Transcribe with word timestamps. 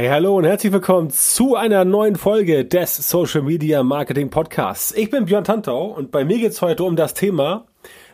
Hey, 0.00 0.08
hallo 0.08 0.38
und 0.38 0.44
herzlich 0.44 0.72
willkommen 0.72 1.10
zu 1.10 1.56
einer 1.56 1.84
neuen 1.84 2.16
Folge 2.16 2.64
des 2.64 3.10
Social 3.10 3.42
Media 3.42 3.82
Marketing 3.82 4.30
Podcasts. 4.30 4.92
Ich 4.92 5.10
bin 5.10 5.26
Björn 5.26 5.44
Tantau 5.44 5.88
und 5.88 6.10
bei 6.10 6.24
mir 6.24 6.38
geht's 6.38 6.62
heute 6.62 6.84
um 6.84 6.96
das 6.96 7.12
Thema 7.12 7.66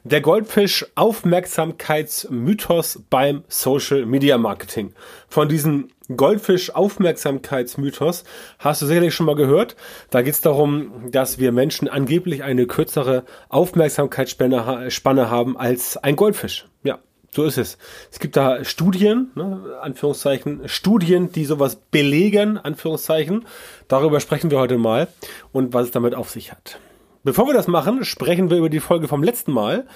der 0.03 0.21
Goldfisch 0.21 0.85
Aufmerksamkeitsmythos 0.97 3.05
beim 3.09 3.45
Social 3.47 4.05
Media 4.05 4.37
Marketing. 4.37 4.95
Von 5.29 5.49
diesem 5.49 5.91
Goldfisch 6.17 6.75
Aufmerksamkeitsmythos 6.75 8.25
hast 8.59 8.83
du 8.83 8.87
sicherlich 8.87 9.15
schon 9.15 9.27
mal 9.27 9.37
gehört. 9.37 9.77
Da 10.11 10.23
geht's 10.23 10.41
darum, 10.41 11.13
dass 11.13 11.39
wir 11.39 11.53
Menschen 11.53 11.87
angeblich 11.87 12.43
eine 12.43 12.67
kürzere 12.67 13.23
Aufmerksamkeitsspanne 13.49 15.31
haben 15.31 15.57
als 15.57 15.97
ein 15.99 16.17
Goldfisch. 16.17 16.67
Ja, 16.83 16.99
so 17.37 17.45
ist 17.45 17.59
es. 17.59 17.79
Es 18.11 18.19
gibt 18.19 18.37
da 18.37 18.65
Studien, 18.65 19.31
ne, 19.35 19.79
Anführungszeichen, 19.81 20.69
Studien, 20.69 21.31
die 21.31 21.45
sowas 21.45 21.77
belegen, 21.77 22.59
Anführungszeichen. 22.59 23.45
Darüber 23.89 24.21
sprechen 24.21 24.51
wir 24.51 24.59
heute 24.59 24.79
mal 24.79 25.09
und 25.53 25.73
was 25.75 25.87
es 25.87 25.91
damit 25.93 26.15
auf 26.15 26.31
sich 26.31 26.51
hat. 26.51 26.81
Bevor 27.23 27.47
wir 27.47 27.55
das 27.55 27.67
machen, 27.67 28.05
sprechen 28.05 28.51
wir 28.51 28.57
über 28.57 28.71
die 28.71 28.81
Folge 28.81 29.09
vom 29.09 29.23
letzten 29.23 29.53
Mal. 29.53 29.87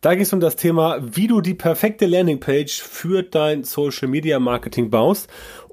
Da 0.00 0.14
ging 0.14 0.22
es 0.22 0.32
um 0.32 0.40
das 0.40 0.56
Thema, 0.56 0.98
wie 1.00 1.28
du 1.28 1.40
die 1.40 1.54
perfekte 1.54 2.06
Landingpage 2.06 2.82
für 2.82 3.22
dein 3.22 3.64
Social 3.64 4.08
Media 4.08 4.38
Marketing 4.38 4.90
baust. 4.90 5.28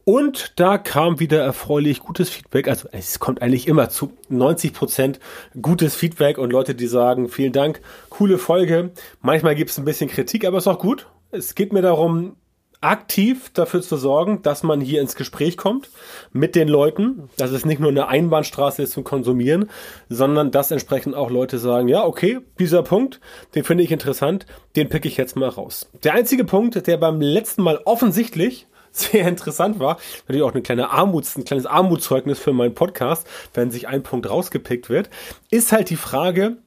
Und 0.10 0.54
da 0.56 0.78
kam 0.78 1.20
wieder 1.20 1.42
erfreulich 1.42 2.00
gutes 2.00 2.30
Feedback. 2.30 2.70
Also 2.70 2.88
es 2.94 3.20
kommt 3.20 3.42
eigentlich 3.42 3.68
immer 3.68 3.90
zu 3.90 4.14
90 4.30 4.72
Prozent 4.72 5.20
gutes 5.62 5.96
Feedback 5.96 6.38
und 6.38 6.54
Leute, 6.54 6.76
die 6.76 6.88
sagen, 6.88 7.28
vielen 7.28 7.52
Dank, 7.52 7.82
coole 8.10 8.38
Folge. 8.38 8.92
Manchmal 9.22 9.56
gibt 9.56 9.72
es 9.72 9.78
ein 9.78 9.84
bisschen 9.84 10.10
Kritik, 10.10 10.46
aber 10.46 10.60
ist 10.60 10.68
auch 10.68 10.80
gut. 10.80 11.08
Es 11.30 11.56
geht 11.56 11.74
mir 11.74 11.82
darum, 11.82 12.38
aktiv 12.80 13.50
dafür 13.54 13.82
zu 13.82 13.98
sorgen, 13.98 14.42
dass 14.44 14.64
man 14.64 14.80
hier 14.80 15.02
ins 15.02 15.16
Gespräch 15.16 15.58
kommt 15.58 15.90
mit 16.32 16.56
den 16.56 16.68
Leuten, 16.68 17.30
dass 17.38 17.52
es 17.52 17.66
nicht 17.66 17.80
nur 17.80 17.90
eine 17.90 18.08
Einbahnstraße 18.08 18.84
ist 18.84 18.94
zum 18.94 19.04
Konsumieren, 19.04 19.70
sondern 20.10 20.52
dass 20.52 20.72
entsprechend 20.72 21.16
auch 21.16 21.30
Leute 21.30 21.58
sagen, 21.58 21.88
ja, 21.88 22.06
okay, 22.06 22.40
dieser 22.60 22.84
Punkt, 22.84 23.20
den 23.56 23.64
finde 23.64 23.84
ich 23.84 23.92
interessant, 23.92 24.46
den 24.76 24.90
pick 24.90 25.06
ich 25.06 25.18
jetzt 25.18 25.36
mal 25.36 25.50
raus. 25.50 25.90
Der 26.04 26.14
einzige 26.14 26.46
Punkt, 26.46 26.88
der 26.88 26.98
beim 26.98 27.20
letzten 27.20 27.64
Mal 27.64 27.82
offensichtlich 27.84 28.68
sehr 28.92 29.28
interessant 29.28 29.80
war, 29.80 29.98
natürlich 30.28 30.44
auch 30.44 30.54
eine 30.54 30.62
kleine 30.62 30.92
Armuts, 30.92 31.36
ein 31.36 31.44
kleines 31.44 31.66
Armutszeugnis 31.66 32.40
für 32.40 32.54
meinen 32.54 32.76
Podcast, 32.76 33.28
wenn 33.54 33.70
sich 33.70 33.88
ein 33.88 34.04
Punkt 34.04 34.30
rausgepickt 34.30 34.90
wird, 34.90 35.10
ist 35.50 35.72
halt 35.72 35.90
die 35.90 35.98
Frage, 35.98 36.58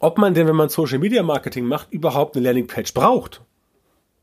ob 0.00 0.18
man 0.18 0.34
denn, 0.34 0.48
wenn 0.48 0.56
man 0.56 0.70
Social 0.70 0.98
Media 0.98 1.22
Marketing 1.22 1.66
macht, 1.66 1.92
überhaupt 1.92 2.36
eine 2.36 2.46
Landingpage 2.46 2.94
braucht. 2.94 3.42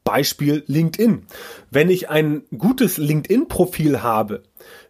Beispiel 0.09 0.63
LinkedIn. 0.65 1.27
Wenn 1.69 1.91
ich 1.91 2.09
ein 2.09 2.43
gutes 2.57 2.97
LinkedIn-Profil 2.97 4.01
habe 4.01 4.41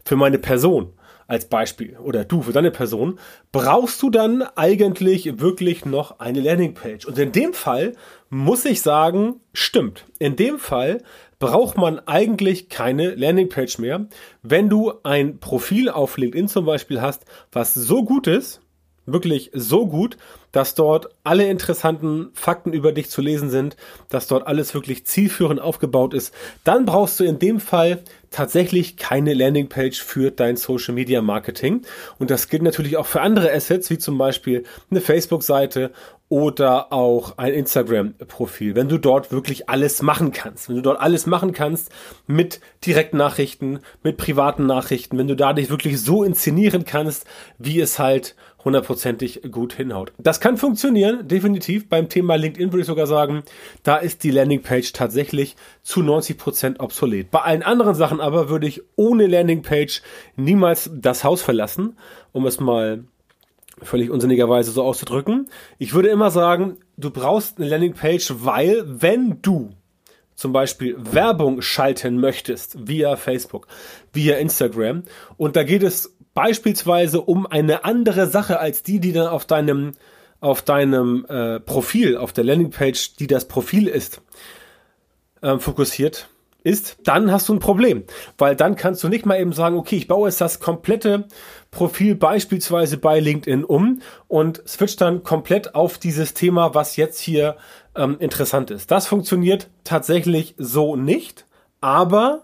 für 0.06 0.16
meine 0.16 0.40
Person, 0.40 0.94
als 1.28 1.46
Beispiel 1.46 1.98
oder 1.98 2.24
du 2.24 2.42
für 2.42 2.54
deine 2.54 2.72
Person, 2.72 3.20
brauchst 3.52 4.02
du 4.02 4.10
dann 4.10 4.42
eigentlich 4.42 5.40
wirklich 5.40 5.86
noch 5.86 6.20
eine 6.20 6.40
Landingpage. 6.40 7.06
Und 7.06 7.20
in 7.20 7.34
dem 7.34 7.54
Fall 7.54 7.96
muss 8.30 8.64
ich 8.66 8.82
sagen, 8.82 9.42
stimmt. 9.54 10.06
In 10.18 10.38
dem 10.38 10.58
Fall 10.58 11.04
braucht 11.38 11.78
man 11.78 12.00
eigentlich 12.00 12.70
keine 12.70 13.14
Landingpage 13.14 13.78
mehr, 13.78 14.08
wenn 14.42 14.70
du 14.70 14.94
ein 15.04 15.40
Profil 15.40 15.90
auf 15.90 16.18
LinkedIn 16.18 16.48
zum 16.48 16.66
Beispiel 16.66 17.02
hast, 17.02 17.26
was 17.52 17.74
so 17.74 18.04
gut 18.04 18.26
ist, 18.26 18.62
wirklich 19.14 19.52
so 19.54 19.88
gut, 19.88 20.18
dass 20.52 20.74
dort 20.74 21.10
alle 21.24 21.48
interessanten 21.48 22.30
Fakten 22.34 22.74
über 22.74 22.92
dich 22.92 23.10
zu 23.10 23.22
lesen 23.22 23.50
sind, 23.50 23.76
dass 24.10 24.28
dort 24.28 24.48
alles 24.48 24.74
wirklich 24.74 25.06
zielführend 25.06 25.62
aufgebaut 25.62 26.14
ist, 26.14 26.34
dann 26.64 26.86
brauchst 26.86 27.20
du 27.20 27.24
in 27.24 27.40
dem 27.40 27.60
Fall 27.60 28.04
tatsächlich 28.32 28.98
keine 28.98 29.34
Landingpage 29.34 30.02
für 30.02 30.32
dein 30.32 30.56
Social 30.56 30.94
Media 30.94 31.22
Marketing. 31.22 31.84
Und 32.18 32.32
das 32.32 32.48
gilt 32.50 32.64
natürlich 32.64 32.98
auch 32.98 33.06
für 33.06 33.22
andere 33.22 33.52
Assets, 33.52 33.90
wie 33.90 33.98
zum 33.98 34.18
Beispiel 34.18 34.64
eine 34.90 35.02
Facebook-Seite 35.02 35.92
oder 36.30 36.94
auch 36.94 37.40
ein 37.40 37.54
Instagram-Profil, 37.54 38.76
wenn 38.76 38.88
du 38.88 39.00
dort 39.00 39.32
wirklich 39.32 39.68
alles 39.68 40.04
machen 40.04 40.32
kannst, 40.32 40.70
wenn 40.70 40.76
du 40.76 40.84
dort 40.84 41.00
alles 41.00 41.26
machen 41.26 41.54
kannst 41.54 41.92
mit 42.28 42.62
Direktnachrichten, 42.86 43.80
mit 44.04 44.18
privaten 44.18 44.68
Nachrichten, 44.68 45.18
wenn 45.18 45.28
du 45.28 45.36
da 45.36 45.54
dich 45.54 45.72
wirklich 45.72 46.00
so 46.00 46.24
inszenieren 46.24 46.86
kannst, 46.86 47.26
wie 47.58 47.80
es 47.80 47.98
halt 47.98 48.36
hundertprozentig 48.64 49.42
gut 49.52 49.74
hinhaut. 49.74 50.14
Das 50.20 50.40
kann 50.40 50.58
funktionieren, 50.58 51.28
definitiv. 51.28 51.90
Beim 51.90 52.10
Thema 52.10 52.36
LinkedIn 52.36 52.72
würde 52.72 52.82
ich 52.82 52.88
sogar 52.88 53.08
sagen, 53.08 53.42
da 53.82 53.98
ist 53.98 54.24
die 54.24 54.32
Landingpage 54.32 54.94
tatsächlich 54.94 55.56
zu 55.82 56.04
90 56.04 56.38
Prozent 56.38 56.80
obsolet. 56.80 57.32
Bei 57.32 57.40
allen 57.40 57.64
anderen 57.64 57.96
Sachen 57.96 58.22
aber 58.22 58.50
würde 58.50 58.68
ich 58.68 58.84
ohne 58.96 59.26
Landingpage 59.26 60.04
niemals 60.36 60.92
das 60.94 61.24
Haus 61.24 61.42
verlassen, 61.42 61.98
um 62.34 62.46
es 62.46 62.60
mal 62.60 63.04
völlig 63.84 64.10
unsinnigerweise 64.10 64.72
so 64.72 64.84
auszudrücken. 64.84 65.50
Ich 65.78 65.94
würde 65.94 66.10
immer 66.10 66.32
sagen, 66.32 66.78
du 66.98 67.12
brauchst 67.12 67.58
eine 67.60 67.70
Landingpage, 67.70 68.34
weil 68.40 68.84
wenn 68.86 69.42
du 69.42 69.72
zum 70.36 70.54
Beispiel 70.54 70.96
Werbung 70.98 71.62
schalten 71.62 72.20
möchtest 72.20 72.88
via 72.88 73.16
Facebook, 73.18 73.68
via 74.14 74.38
Instagram 74.38 75.04
und 75.38 75.56
da 75.56 75.64
geht 75.64 75.84
es 75.84 76.16
beispielsweise 76.34 77.22
um 77.22 77.46
eine 77.46 77.84
andere 77.84 78.28
Sache 78.28 78.60
als 78.60 78.84
die, 78.84 79.00
die 79.00 79.12
dann 79.12 79.28
auf 79.28 79.46
deinem 79.46 79.94
auf 80.42 80.62
deinem 80.62 81.26
äh, 81.28 81.60
Profil, 81.60 82.16
auf 82.16 82.32
der 82.32 82.46
Landingpage, 82.46 83.18
die 83.18 83.28
das 83.28 83.50
Profil 83.50 83.88
ist, 83.88 84.22
äh, 85.42 85.58
fokussiert 85.58 86.30
ist, 86.64 86.98
dann 87.04 87.32
hast 87.32 87.50
du 87.50 87.54
ein 87.54 87.60
Problem, 87.60 88.04
weil 88.38 88.56
dann 88.56 88.76
kannst 88.76 89.04
du 89.04 89.08
nicht 89.08 89.26
mal 89.26 89.40
eben 89.40 89.54
sagen, 89.54 89.78
okay, 89.78 89.96
ich 89.96 90.08
baue 90.08 90.28
jetzt 90.28 90.42
das 90.42 90.60
komplette 90.60 91.26
Profil 91.72 92.16
beispielsweise 92.16 92.98
bei 92.98 93.20
LinkedIn 93.20 93.64
um 93.64 94.02
und 94.28 94.62
switch 94.68 94.96
dann 94.98 95.24
komplett 95.24 95.76
auf 95.76 95.98
dieses 95.98 96.34
Thema, 96.34 96.76
was 96.76 96.96
jetzt 96.96 97.20
hier 97.20 97.56
ähm, 97.96 98.18
interessant 98.20 98.72
ist. 98.72 98.92
Das 98.92 99.08
funktioniert 99.08 99.70
tatsächlich 99.84 100.56
so 100.58 100.96
nicht, 100.96 101.46
aber 101.82 102.44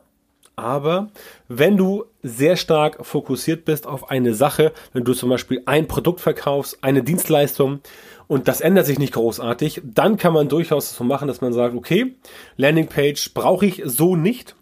aber 0.58 1.10
wenn 1.50 1.76
du 1.76 2.06
sehr 2.24 2.56
stark 2.56 3.06
fokussiert 3.06 3.66
bist 3.66 3.86
auf 3.88 4.10
eine 4.10 4.34
Sache, 4.34 4.72
wenn 4.94 5.04
du 5.04 5.14
zum 5.14 5.30
Beispiel 5.30 5.62
ein 5.66 5.88
Produkt 5.88 6.22
verkaufst, 6.22 6.78
eine 6.82 7.04
Dienstleistung 7.04 7.82
und 8.28 8.48
das 8.48 8.62
ändert 8.62 8.86
sich 8.86 9.00
nicht 9.00 9.14
großartig, 9.14 9.82
dann 9.84 10.18
kann 10.18 10.34
man 10.34 10.50
durchaus 10.50 10.96
so 10.96 11.04
machen, 11.04 11.28
dass 11.28 11.42
man 11.42 11.54
sagt, 11.54 11.76
okay, 11.76 12.16
Landingpage 12.58 13.34
brauche 13.34 13.66
ich 13.66 13.82
so 13.86 14.16
nicht, 14.16 14.56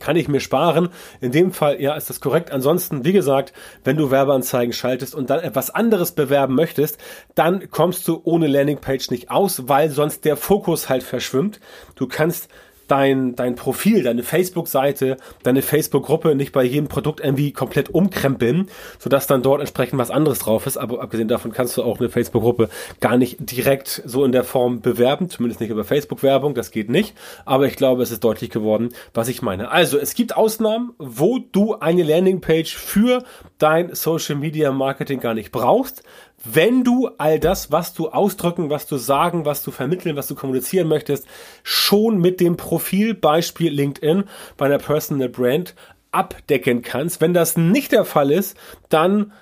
kann 0.00 0.16
ich 0.16 0.28
mir 0.28 0.40
sparen. 0.40 0.90
In 1.20 1.32
dem 1.32 1.52
Fall, 1.52 1.80
ja, 1.80 1.94
ist 1.94 2.10
das 2.10 2.20
korrekt. 2.20 2.50
Ansonsten, 2.50 3.04
wie 3.04 3.12
gesagt, 3.12 3.52
wenn 3.84 3.96
du 3.96 4.10
Werbeanzeigen 4.10 4.72
schaltest 4.72 5.14
und 5.14 5.30
dann 5.30 5.40
etwas 5.40 5.70
anderes 5.70 6.12
bewerben 6.12 6.54
möchtest, 6.54 6.98
dann 7.34 7.70
kommst 7.70 8.06
du 8.08 8.20
ohne 8.24 8.46
Landingpage 8.46 9.10
nicht 9.10 9.30
aus, 9.30 9.68
weil 9.68 9.90
sonst 9.90 10.24
der 10.24 10.36
Fokus 10.36 10.88
halt 10.88 11.02
verschwimmt. 11.02 11.60
Du 11.94 12.06
kannst 12.06 12.48
dein, 12.88 13.36
dein 13.36 13.54
Profil, 13.54 14.02
deine 14.02 14.22
Facebook-Seite, 14.22 15.16
deine 15.42 15.62
Facebook-Gruppe 15.62 16.34
nicht 16.34 16.52
bei 16.52 16.64
jedem 16.64 16.88
Produkt 16.88 17.20
irgendwie 17.20 17.52
komplett 17.52 17.90
umkrempeln, 17.90 18.68
sodass 18.98 19.26
dann 19.26 19.42
dort 19.42 19.60
entsprechend 19.60 19.98
was 19.98 20.10
anderes 20.10 20.38
drauf 20.38 20.66
ist. 20.66 20.76
Aber 20.76 21.00
abgesehen 21.00 21.28
davon 21.28 21.52
kannst 21.52 21.76
du 21.76 21.82
auch 21.82 21.98
eine 21.98 22.08
Facebook-Gruppe 22.08 22.68
gar 23.00 23.16
nicht 23.16 23.36
direkt 23.40 24.02
so 24.04 24.24
in 24.24 24.32
der 24.32 24.44
Form 24.44 24.80
bewerben, 24.80 25.28
zumindest 25.28 25.60
nicht 25.60 25.70
über 25.70 25.84
Facebook-Werbung, 25.84 26.54
das 26.54 26.70
geht 26.70 26.90
nicht. 26.90 27.14
Aber 27.44 27.66
ich 27.66 27.76
glaube, 27.76 28.02
es 28.02 28.10
ist 28.10 28.24
deutlich 28.24 28.50
geworden, 28.50 28.90
was 29.14 29.28
ich 29.28 29.42
meine. 29.42 29.70
Also, 29.70 29.98
es 29.98 30.14
gibt 30.14 30.36
Ausnahmen, 30.36 30.92
wo 30.98 31.38
du 31.38 31.74
eine 31.74 32.02
Landingpage 32.02 32.74
für 32.74 33.24
dein 33.58 33.94
Social 33.94 34.36
Media 34.36 34.72
Marketing 34.72 35.20
gar 35.20 35.34
nicht 35.34 35.52
brauchst 35.52 36.02
wenn 36.52 36.84
du 36.84 37.08
all 37.18 37.40
das, 37.40 37.72
was 37.72 37.94
du 37.94 38.08
ausdrücken, 38.08 38.70
was 38.70 38.86
du 38.86 38.96
sagen, 38.96 39.44
was 39.44 39.62
du 39.62 39.70
vermitteln, 39.70 40.16
was 40.16 40.28
du 40.28 40.34
kommunizieren 40.34 40.88
möchtest, 40.88 41.26
schon 41.62 42.18
mit 42.18 42.40
dem 42.40 42.56
Profilbeispiel 42.56 43.72
LinkedIn 43.72 44.24
bei 44.56 44.66
einer 44.66 44.78
Personal 44.78 45.28
Brand 45.28 45.74
abdecken 46.12 46.82
kannst. 46.82 47.20
Wenn 47.20 47.34
das 47.34 47.56
nicht 47.56 47.92
der 47.92 48.04
Fall 48.04 48.30
ist, 48.30 48.56
dann 48.88 49.32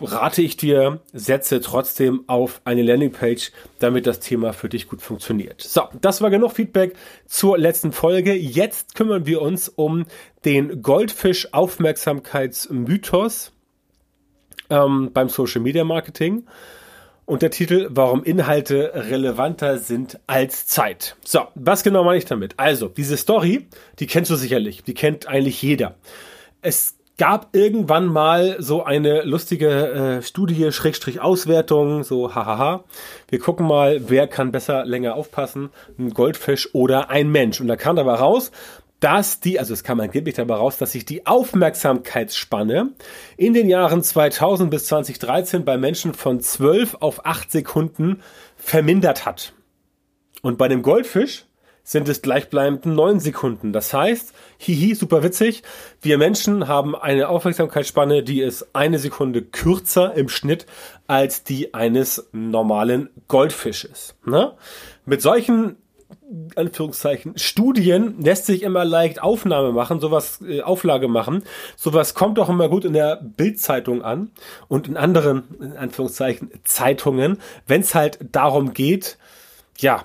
rate 0.00 0.40
ich 0.42 0.56
dir, 0.56 1.00
setze 1.12 1.60
trotzdem 1.60 2.24
auf 2.26 2.60
eine 2.64 2.82
Landingpage, 2.82 3.52
damit 3.78 4.06
das 4.06 4.18
Thema 4.20 4.52
für 4.52 4.68
dich 4.68 4.88
gut 4.88 5.02
funktioniert. 5.02 5.62
So, 5.62 5.82
das 6.00 6.22
war 6.22 6.30
genug 6.30 6.52
Feedback 6.52 6.94
zur 7.26 7.58
letzten 7.58 7.90
Folge. 7.92 8.34
Jetzt 8.34 8.94
kümmern 8.94 9.26
wir 9.26 9.42
uns 9.42 9.68
um 9.68 10.06
den 10.44 10.82
Goldfisch-Aufmerksamkeitsmythos 10.82 13.50
ähm, 14.70 15.10
beim 15.12 15.28
Social 15.28 15.60
Media 15.60 15.84
Marketing. 15.84 16.44
Und 17.26 17.40
der 17.40 17.50
Titel, 17.50 17.88
warum 17.90 18.22
Inhalte 18.22 18.92
relevanter 18.94 19.78
sind 19.78 20.20
als 20.26 20.66
Zeit. 20.66 21.16
So, 21.24 21.40
was 21.54 21.82
genau 21.82 22.04
meine 22.04 22.18
ich 22.18 22.26
damit? 22.26 22.54
Also, 22.58 22.88
diese 22.88 23.16
Story, 23.16 23.66
die 23.98 24.06
kennst 24.06 24.30
du 24.30 24.36
sicherlich, 24.36 24.82
die 24.82 24.92
kennt 24.92 25.26
eigentlich 25.26 25.62
jeder. 25.62 25.94
Es 26.60 26.96
gab 27.16 27.54
irgendwann 27.54 28.06
mal 28.06 28.56
so 28.58 28.82
eine 28.82 29.22
lustige 29.22 30.18
äh, 30.18 30.22
Studie, 30.22 30.72
Schrägstrich 30.72 31.20
Auswertung, 31.20 32.02
so 32.02 32.34
hahaha. 32.34 32.84
Wir 33.28 33.38
gucken 33.38 33.66
mal, 33.66 34.08
wer 34.08 34.26
kann 34.26 34.52
besser 34.52 34.84
länger 34.84 35.14
aufpassen, 35.14 35.70
ein 35.98 36.10
Goldfisch 36.10 36.74
oder 36.74 37.10
ein 37.10 37.30
Mensch. 37.30 37.60
Und 37.60 37.68
da 37.68 37.76
kam 37.76 37.96
dabei 37.96 38.14
raus, 38.14 38.50
dass 39.04 39.38
die, 39.38 39.58
also 39.58 39.74
es 39.74 39.84
kam 39.84 40.00
angeblich 40.00 40.34
dabei 40.34 40.54
raus, 40.54 40.78
dass 40.78 40.92
sich 40.92 41.04
die 41.04 41.26
Aufmerksamkeitsspanne 41.26 42.92
in 43.36 43.52
den 43.52 43.68
Jahren 43.68 44.02
2000 44.02 44.70
bis 44.70 44.86
2013 44.86 45.62
bei 45.62 45.76
Menschen 45.76 46.14
von 46.14 46.40
12 46.40 46.96
auf 47.00 47.26
8 47.26 47.50
Sekunden 47.50 48.22
vermindert 48.56 49.26
hat. 49.26 49.52
Und 50.40 50.56
bei 50.56 50.68
dem 50.68 50.80
Goldfisch 50.80 51.44
sind 51.82 52.08
es 52.08 52.22
gleichbleibend 52.22 52.86
9 52.86 53.20
Sekunden. 53.20 53.74
Das 53.74 53.92
heißt, 53.92 54.32
hihi, 54.56 54.94
super 54.94 55.22
witzig, 55.22 55.64
wir 56.00 56.16
Menschen 56.16 56.66
haben 56.66 56.96
eine 56.96 57.28
Aufmerksamkeitsspanne, 57.28 58.22
die 58.22 58.40
ist 58.40 58.74
eine 58.74 58.98
Sekunde 58.98 59.42
kürzer 59.42 60.14
im 60.14 60.30
Schnitt 60.30 60.64
als 61.08 61.44
die 61.44 61.74
eines 61.74 62.30
normalen 62.32 63.10
Goldfisches. 63.28 64.14
Ne? 64.24 64.54
Mit 65.04 65.20
solchen 65.20 65.76
Anführungszeichen 66.56 67.38
Studien 67.38 68.20
lässt 68.20 68.46
sich 68.46 68.62
immer 68.62 68.84
leicht 68.84 69.22
Aufnahme 69.22 69.72
machen, 69.72 70.00
sowas 70.00 70.40
äh, 70.46 70.62
Auflage 70.62 71.08
machen. 71.08 71.44
Sowas 71.76 72.14
kommt 72.14 72.38
auch 72.38 72.48
immer 72.48 72.68
gut 72.68 72.84
in 72.84 72.92
der 72.92 73.20
Bildzeitung 73.22 74.02
an 74.02 74.30
und 74.68 74.88
in 74.88 74.96
anderen 74.96 75.44
in 75.60 75.76
Anführungszeichen 75.76 76.50
Zeitungen, 76.64 77.38
wenn 77.66 77.80
es 77.80 77.94
halt 77.94 78.18
darum 78.32 78.72
geht, 78.72 79.18
ja, 79.78 80.04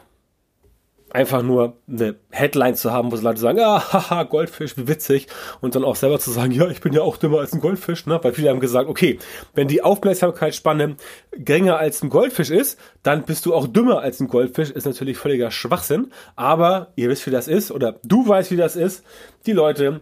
einfach 1.11 1.41
nur 1.41 1.77
eine 1.87 2.15
Headline 2.29 2.75
zu 2.75 2.91
haben, 2.91 3.11
wo 3.11 3.15
so 3.15 3.23
Leute 3.23 3.39
sagen, 3.39 3.59
ah, 3.61 3.81
haha, 3.93 4.23
Goldfisch, 4.23 4.77
wie 4.77 4.87
witzig. 4.87 5.27
Und 5.61 5.75
dann 5.75 5.83
auch 5.83 5.95
selber 5.95 6.19
zu 6.19 6.31
sagen, 6.31 6.51
ja, 6.51 6.67
ich 6.69 6.81
bin 6.81 6.93
ja 6.93 7.01
auch 7.01 7.17
dümmer 7.17 7.39
als 7.39 7.53
ein 7.53 7.61
Goldfisch, 7.61 8.05
ne? 8.05 8.19
Weil 8.21 8.33
viele 8.33 8.49
haben 8.49 8.59
gesagt, 8.59 8.89
okay, 8.89 9.19
wenn 9.55 9.67
die 9.67 9.81
Aufmerksamkeitsspanne 9.81 10.95
geringer 11.31 11.77
als 11.77 12.03
ein 12.03 12.09
Goldfisch 12.09 12.51
ist, 12.51 12.79
dann 13.03 13.23
bist 13.23 13.45
du 13.45 13.53
auch 13.53 13.67
dümmer 13.67 13.99
als 13.99 14.19
ein 14.19 14.27
Goldfisch. 14.27 14.71
Ist 14.71 14.85
natürlich 14.85 15.17
völliger 15.17 15.51
Schwachsinn. 15.51 16.11
Aber 16.35 16.93
ihr 16.95 17.09
wisst, 17.09 17.25
wie 17.27 17.31
das 17.31 17.47
ist, 17.47 17.71
oder 17.71 17.99
du 18.03 18.27
weißt, 18.27 18.51
wie 18.51 18.57
das 18.57 18.75
ist. 18.75 19.03
Die 19.45 19.53
Leute 19.53 20.01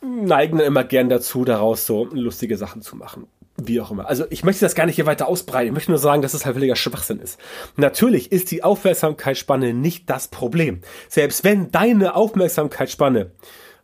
neigen 0.00 0.58
dann 0.58 0.66
immer 0.66 0.84
gern 0.84 1.08
dazu, 1.08 1.44
daraus 1.44 1.86
so 1.86 2.06
lustige 2.06 2.56
Sachen 2.56 2.82
zu 2.82 2.96
machen 2.96 3.26
wie 3.56 3.80
auch 3.80 3.90
immer. 3.90 4.08
Also 4.08 4.24
ich 4.30 4.44
möchte 4.44 4.64
das 4.64 4.74
gar 4.74 4.86
nicht 4.86 4.96
hier 4.96 5.06
weiter 5.06 5.28
ausbreiten. 5.28 5.68
Ich 5.68 5.72
möchte 5.72 5.90
nur 5.90 5.98
sagen, 5.98 6.22
dass 6.22 6.34
es 6.34 6.44
halt 6.44 6.54
völliger 6.54 6.76
Schwachsinn 6.76 7.20
ist. 7.20 7.38
Natürlich 7.76 8.32
ist 8.32 8.50
die 8.50 8.64
Aufmerksamkeitsspanne 8.64 9.74
nicht 9.74 10.08
das 10.08 10.28
Problem. 10.28 10.80
Selbst 11.08 11.44
wenn 11.44 11.70
deine 11.70 12.14
Aufmerksamkeitsspanne, 12.16 13.32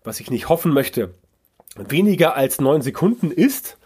was 0.04 0.20
ich 0.20 0.30
nicht 0.30 0.48
hoffen 0.48 0.72
möchte, 0.72 1.14
weniger 1.76 2.34
als 2.34 2.60
neun 2.60 2.82
Sekunden 2.82 3.30
ist, 3.30 3.76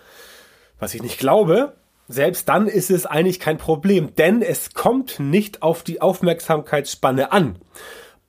was 0.79 0.94
ich 0.94 1.02
nicht 1.02 1.19
glaube, 1.19 1.75
selbst 2.08 2.49
dann 2.49 2.67
ist 2.67 2.90
es 2.90 3.06
eigentlich 3.06 3.40
kein 3.40 3.58
Problem, 3.58 4.14
denn 4.14 4.43
es 4.43 4.75
kommt 4.75 5.19
nicht 5.19 5.62
auf 5.62 5.82
die 5.82 6.00
Aufmerksamkeitsspanne 6.00 7.32
an 7.32 7.56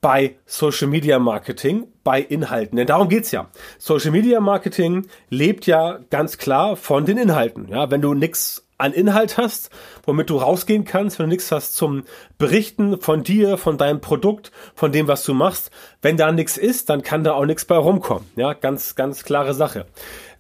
bei 0.04 0.36
Social 0.46 0.90
Media 0.90 1.18
Marketing, 1.18 1.88
bei 2.04 2.20
Inhalten. 2.20 2.76
Denn 2.76 2.88
darum 2.88 3.08
geht's 3.08 3.32
ja. 3.32 3.50
Social 3.80 4.12
Media 4.12 4.42
Marketing 4.42 5.08
lebt 5.30 5.66
ja 5.66 6.00
ganz 6.10 6.38
klar 6.38 6.76
von 6.76 7.06
den 7.06 7.18
Inhalten. 7.18 7.70
Ja, 7.70 7.90
wenn 7.90 8.02
du 8.02 8.14
nix 8.14 8.68
an 8.78 8.92
Inhalt 8.92 9.38
hast, 9.38 9.70
womit 10.06 10.30
du 10.30 10.36
rausgehen 10.36 10.84
kannst, 10.84 11.20
wenn 11.20 11.28
du 11.28 11.30
nichts 11.30 11.54
hast 11.54 11.76
zum 11.76 12.04
Berichten 12.38 13.00
von 13.00 13.24
dir, 13.24 13.58
von 13.58 13.78
deinem 13.78 14.02
Produkt, 14.02 14.52
von 14.76 14.92
dem, 14.92 15.08
was 15.08 15.24
du 15.24 15.34
machst, 15.34 15.72
wenn 16.02 16.18
da 16.18 16.34
nichts 16.34 16.58
ist, 16.58 16.90
dann 16.90 17.02
kann 17.02 17.24
da 17.24 17.32
auch 17.32 17.46
nichts 17.46 17.64
bei 17.64 17.78
rumkommen. 17.78 18.30
Ja, 18.36 18.52
ganz, 18.52 18.96
ganz 18.96 19.24
klare 19.24 19.54
Sache 19.54 19.86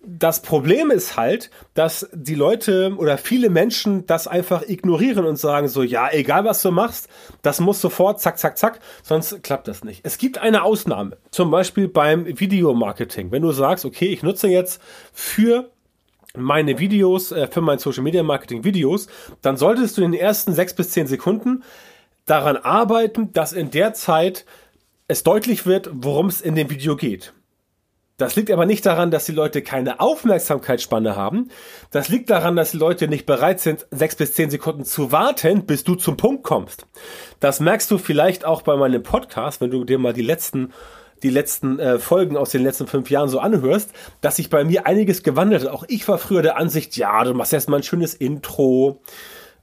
das 0.06 0.42
Problem 0.42 0.92
ist 0.92 1.16
halt, 1.18 1.50
dass 1.74 2.10
die 2.14 2.36
Leute 2.36 2.94
oder 2.98 3.18
viele 3.18 3.50
Menschen 3.50 4.06
das 4.06 4.28
einfach 4.28 4.62
ignorieren 4.68 5.26
und 5.26 5.38
sagen 5.38 5.70
so, 5.70 5.82
ja, 5.82 6.10
egal 6.12 6.44
was 6.44 6.62
du 6.62 6.72
machst, 6.72 7.08
das 7.42 7.60
muss 7.60 7.80
sofort, 7.80 8.20
zack, 8.20 8.38
zack, 8.38 8.58
zack, 8.58 8.80
sonst 9.02 9.42
klappt 9.44 9.68
das 9.68 9.84
nicht. 9.84 10.02
Es 10.04 10.18
gibt 10.18 10.38
eine 10.38 10.64
Ausnahme, 10.64 11.18
zum 11.32 11.52
Beispiel 11.52 11.88
beim 11.88 12.26
Videomarketing. 12.26 13.32
Wenn 13.32 13.42
du 13.42 13.52
sagst, 13.52 13.86
okay, 13.86 14.08
ich 14.08 14.24
nutze 14.24 14.48
jetzt 14.50 14.82
für 15.14 15.72
meine 16.36 16.80
Videos, 16.80 17.32
äh, 17.32 17.48
für 17.48 17.62
mein 17.62 17.80
Social 17.80 18.04
Media 18.04 18.24
Marketing 18.24 18.64
Videos, 18.64 19.08
dann 19.42 19.56
solltest 19.56 19.98
du 19.98 20.04
in 20.04 20.12
den 20.12 20.22
ersten 20.22 20.54
sechs 20.54 20.74
bis 20.74 20.92
zehn 20.92 21.08
Sekunden 21.08 21.64
daran 22.26 22.58
arbeiten, 22.58 23.32
dass 23.34 23.54
in 23.54 23.72
der 23.72 23.94
Zeit 23.94 24.46
es 25.08 25.24
deutlich 25.24 25.66
wird, 25.66 25.90
worum 25.94 26.28
es 26.28 26.42
in 26.42 26.56
dem 26.56 26.70
Video 26.70 26.96
geht. 26.96 27.34
Das 28.24 28.38
liegt 28.38 28.50
aber 28.52 28.66
nicht 28.66 28.86
daran, 28.86 29.12
dass 29.12 29.26
die 29.26 29.34
Leute 29.34 29.62
keine 29.62 30.00
Aufmerksamkeitsspanne 30.00 31.18
haben. 31.18 31.50
Das 31.92 32.08
liegt 32.08 32.30
daran, 32.30 32.56
dass 32.56 32.72
die 32.72 32.78
Leute 32.78 33.10
nicht 33.10 33.26
bereit 33.26 33.60
sind, 33.60 33.86
sechs 33.92 34.16
bis 34.16 34.34
zehn 34.34 34.50
Sekunden 34.50 34.86
zu 34.86 35.12
warten, 35.12 35.66
bis 35.66 35.84
du 35.84 35.96
zum 35.96 36.16
Punkt 36.16 36.44
kommst. 36.44 36.86
Das 37.42 37.60
merkst 37.60 37.92
du 37.92 37.98
vielleicht 37.98 38.46
auch 38.46 38.62
bei 38.62 38.78
meinem 38.78 39.04
Podcast, 39.04 39.60
wenn 39.60 39.72
du 39.72 39.84
dir 39.84 40.00
mal 40.00 40.14
die 40.14 40.22
letzten 40.22 40.72
die 41.22 41.30
letzten 41.30 41.80
äh, 41.80 42.00
Folgen 42.00 42.38
aus 42.38 42.52
den 42.52 42.64
letzten 42.64 42.88
fünf 42.88 43.10
Jahren 43.10 43.28
so 43.28 43.40
anhörst, 43.40 43.92
dass 44.22 44.38
sich 44.38 44.50
bei 44.50 44.64
mir 44.64 44.88
einiges 44.88 45.22
gewandelt 45.22 45.64
hat. 45.64 45.70
Auch 45.70 45.84
ich 45.88 46.08
war 46.08 46.18
früher 46.18 46.42
der 46.42 46.58
Ansicht, 46.58 46.96
ja, 46.96 47.24
du 47.24 47.34
machst 47.34 47.54
erstmal 47.54 47.80
ein 47.80 47.84
schönes 47.84 48.14
Intro, 48.14 49.02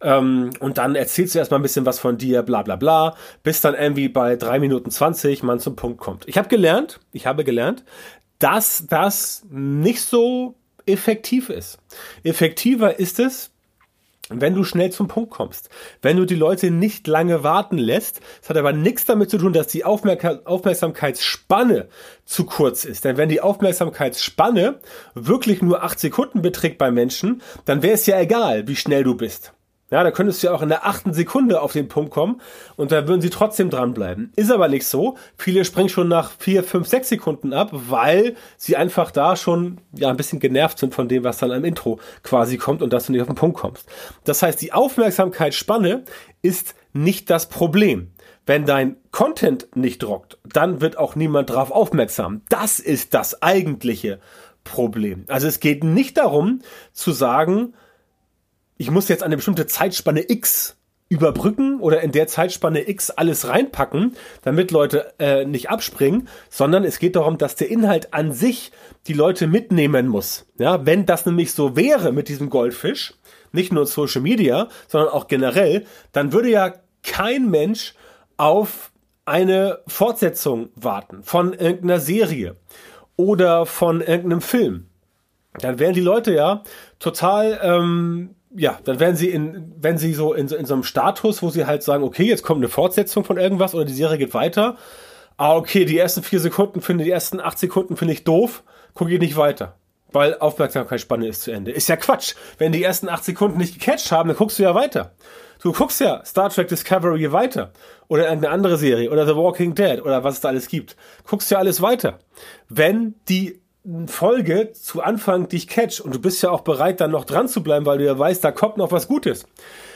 ähm, 0.03 0.51
und 0.61 0.79
dann 0.79 0.95
erzählst 0.95 1.35
du 1.35 1.39
erstmal 1.39 1.61
ein 1.61 1.63
bisschen 1.63 1.85
was 1.85 1.99
von 1.99 2.17
dir, 2.17 2.43
bla 2.43 2.63
bla 2.63 2.77
bla, 2.77 3.15
bis 3.43 3.61
dann 3.61 3.75
irgendwie 3.75 4.09
bei 4.09 4.37
drei 4.37 4.59
Minuten 4.59 4.91
zwanzig 4.91 5.43
man 5.43 5.61
zum 5.61 5.77
Punkt 5.77 6.01
kommt. 6.01 6.27
Ich 6.27 6.39
habe 6.39 6.49
gelernt, 6.49 7.01
ich 7.13 7.27
habe 7.27 7.45
gelernt, 7.45 7.85
dass 8.41 8.85
das 8.89 9.45
nicht 9.49 10.01
so 10.01 10.57
effektiv 10.87 11.49
ist. 11.49 11.79
Effektiver 12.25 12.99
ist 12.99 13.21
es, 13.21 13.51
wenn 14.31 14.55
du 14.55 14.65
schnell 14.65 14.91
zum 14.91 15.09
Punkt 15.09 15.31
kommst, 15.31 15.71
wenn 16.03 16.17
du 16.17 16.25
die 16.25 16.37
Leute 16.37 16.71
nicht 16.71 17.07
lange 17.07 17.43
warten 17.43 17.79
lässt. 17.79 18.21
Es 18.43 18.49
hat 18.49 18.57
aber 18.57 18.73
nichts 18.73 19.05
damit 19.05 19.29
zu 19.29 19.39
tun, 19.39 19.53
dass 19.53 19.67
die 19.67 19.85
Aufmerk 19.85 20.47
Aufmerksamkeitsspanne 20.47 21.89
zu 22.25 22.45
kurz 22.45 22.85
ist. 22.85 23.05
Denn 23.05 23.17
wenn 23.17 23.29
die 23.29 23.41
Aufmerksamkeitsspanne 23.41 24.81
wirklich 25.15 25.63
nur 25.63 25.83
acht 25.83 25.99
Sekunden 25.99 26.43
beträgt 26.43 26.79
bei 26.79 26.91
Menschen, 26.91 27.43
dann 27.65 27.83
wäre 27.83 27.95
es 27.95 28.07
ja 28.07 28.21
egal, 28.21 28.69
wie 28.69 28.77
schnell 28.77 29.03
du 29.03 29.17
bist. 29.17 29.53
Ja, 29.91 30.05
da 30.05 30.13
könntest 30.13 30.43
du 30.43 30.47
ja 30.47 30.55
auch 30.55 30.63
in 30.63 30.69
der 30.69 30.87
achten 30.87 31.13
Sekunde 31.13 31.61
auf 31.61 31.73
den 31.73 31.89
Punkt 31.89 32.13
kommen 32.13 32.41
und 32.77 32.93
da 32.93 33.09
würden 33.09 33.21
sie 33.21 33.31
trotzdem 33.31 33.71
dranbleiben. 33.71 34.33
Ist 34.37 34.53
aber 34.53 34.69
nicht 34.69 34.87
so. 34.87 35.17
Viele 35.37 35.65
springen 35.65 35.89
schon 35.89 36.07
nach 36.07 36.31
vier, 36.39 36.63
fünf, 36.63 36.87
sechs 36.87 37.09
Sekunden 37.09 37.53
ab, 37.53 37.71
weil 37.73 38.37
sie 38.57 38.77
einfach 38.77 39.11
da 39.11 39.35
schon 39.35 39.79
ja 39.93 40.09
ein 40.09 40.17
bisschen 40.17 40.39
genervt 40.39 40.79
sind 40.79 40.95
von 40.95 41.09
dem, 41.09 41.25
was 41.25 41.39
dann 41.39 41.51
am 41.51 41.65
Intro 41.65 41.99
quasi 42.23 42.57
kommt 42.57 42.83
und 42.83 42.93
dass 42.93 43.07
du 43.07 43.13
nicht 43.13 43.21
auf 43.21 43.27
den 43.27 43.35
Punkt 43.35 43.59
kommst. 43.59 43.89
Das 44.23 44.43
heißt, 44.43 44.63
die 44.63 44.73
Aufmerksamkeitsspanne 44.73 46.05
ist 46.41 46.77
nicht 46.93 47.29
das 47.29 47.49
Problem. 47.49 48.13
Wenn 48.47 48.67
dein 48.67 48.97
Content 49.11 49.75
nicht 49.75 50.05
rockt, 50.05 50.39
dann 50.45 50.81
wird 50.81 50.99
auch 50.99 51.17
niemand 51.17 51.51
drauf 51.51 51.71
aufmerksam. 51.73 52.43
Das 52.49 52.79
ist 52.79 53.13
das 53.13 53.43
eigentliche 53.43 54.21
Problem. 54.63 55.25
Also 55.29 55.49
es 55.49 55.59
geht 55.59 55.83
nicht 55.83 56.17
darum 56.17 56.61
zu 56.93 57.13
sagen, 57.13 57.75
ich 58.81 58.91
muss 58.91 59.09
jetzt 59.09 59.23
eine 59.23 59.37
bestimmte 59.37 59.67
Zeitspanne 59.67 60.31
X 60.31 60.79
überbrücken 61.11 61.81
oder 61.81 62.01
in 62.01 62.13
der 62.13 62.29
Zeitspanne 62.29 62.89
X 62.89 63.11
alles 63.11 63.47
reinpacken, 63.47 64.17
damit 64.41 64.71
Leute 64.71 65.13
äh, 65.19 65.45
nicht 65.45 65.69
abspringen, 65.69 66.29
sondern 66.49 66.85
es 66.85 66.99
geht 66.99 67.15
darum, 67.15 67.37
dass 67.37 67.57
der 67.57 67.71
Inhalt 67.71 68.15
an 68.15 68.33
sich 68.33 68.73
die 69.07 69.13
Leute 69.13 69.49
mitnehmen 69.49 70.09
muss. 70.09 70.47
Ja, 70.57 70.87
wenn 70.87 71.05
das 71.05 71.27
nämlich 71.27 71.53
so 71.53 71.77
wäre 71.77 72.11
mit 72.11 72.29
diesem 72.29 72.49
Goldfisch, 72.49 73.13
nicht 73.53 73.71
nur 73.71 73.85
Social 73.87 74.23
Media, 74.23 74.69
sondern 74.89 75.11
auch 75.11 75.29
generell, 75.29 75.85
dann 76.13 76.33
würde 76.33 76.49
ja 76.49 76.73
kein 77.03 77.51
Mensch 77.51 77.93
auf 78.39 78.93
eine 79.27 79.81
Fortsetzung 79.89 80.71
warten 80.75 81.23
von 81.23 81.53
irgendeiner 81.53 82.01
Serie 82.01 82.57
oder 83.17 83.67
von 83.67 84.01
irgendeinem 84.01 84.41
Film. 84.41 84.87
Dann 85.59 85.79
wären 85.79 85.93
die 85.93 86.01
Leute 86.01 86.33
ja 86.33 86.63
total 86.99 87.61
ähm, 87.63 88.37
ja, 88.55 88.79
dann 88.85 88.99
werden 88.99 89.17
sie 89.17 89.31
in, 89.31 89.73
wenn 89.81 89.99
sie 89.99 90.13
so 90.13 90.35
in, 90.35 90.49
in 90.49 90.67
so 90.67 90.75
einem 90.75 90.83
Status, 90.83 91.43
wo 91.43 91.51
sie 91.51 91.67
halt 91.67 91.83
sagen, 91.83 92.03
okay, 92.03 92.25
jetzt 92.25 92.43
kommt 92.43 92.59
eine 92.59 92.69
Fortsetzung 92.69 93.25
von 93.25 93.39
irgendwas 93.39 93.75
oder 93.75 93.85
die 93.85 93.93
Serie 93.93 94.19
geht 94.19 94.35
weiter. 94.35 94.77
Ah, 95.37 95.57
okay, 95.57 95.85
die 95.85 95.99
ersten 95.99 96.23
vier 96.23 96.41
Sekunden 96.41 96.81
finde, 96.81 97.05
die 97.05 97.11
ersten 97.11 97.41
acht 97.41 97.59
Sekunden 97.59 97.97
finde 97.97 98.15
ich 98.15 98.25
doof, 98.25 98.63
gucke 98.95 99.13
ich 99.13 99.21
nicht 99.21 99.37
weiter. 99.37 99.77
Weil 100.13 100.37
Aufmerksamkeitsspanne 100.39 101.29
ist 101.29 101.43
zu 101.43 101.53
Ende. 101.53 101.71
Ist 101.71 101.89
ja 101.89 101.97
Quatsch. 101.97 102.35
Wenn 102.59 102.73
die 102.73 102.83
ersten 102.83 103.09
acht 103.09 103.25
Sekunden 103.25 103.59
nicht 103.59 103.79
gecatcht 103.79 104.11
haben, 104.11 104.29
dann 104.29 104.37
guckst 104.37 104.59
du 104.59 104.65
ja 104.65 104.75
weiter. 104.75 105.13
Du 105.63 105.73
guckst 105.73 106.01
ja 106.01 106.25
Star 106.25 106.51
Trek 106.51 106.67
Discovery 106.67 107.31
weiter. 107.31 107.73
Oder 108.09 108.25
irgendeine 108.25 108.53
andere 108.53 108.77
Serie. 108.77 109.11
Oder 109.11 109.25
The 109.25 109.37
Walking 109.37 109.77
Dead. 109.77 110.03
Oder 110.03 110.25
was 110.25 110.35
es 110.35 110.41
da 110.41 110.49
alles 110.49 110.67
gibt. 110.67 110.97
Guckst 111.29 111.51
ja 111.53 111.59
alles 111.59 111.81
weiter. 111.81 112.19
Wenn 112.69 113.15
die 113.29 113.61
Folge 114.07 114.73
zu 114.73 115.03
Anfang 115.03 115.49
dich 115.49 115.67
catch 115.67 116.01
und 116.01 116.15
du 116.15 116.21
bist 116.21 116.43
ja 116.43 116.51
auch 116.51 116.61
bereit, 116.61 117.01
dann 117.01 117.11
noch 117.11 117.25
dran 117.25 117.49
zu 117.49 117.63
bleiben, 117.63 117.87
weil 117.87 117.99
du 117.99 118.05
ja 118.05 118.19
weißt, 118.19 118.45
da 118.45 118.53
kommt 118.53 118.77
noch 118.77 118.93
was 118.93 119.09
Gutes. 119.09 119.47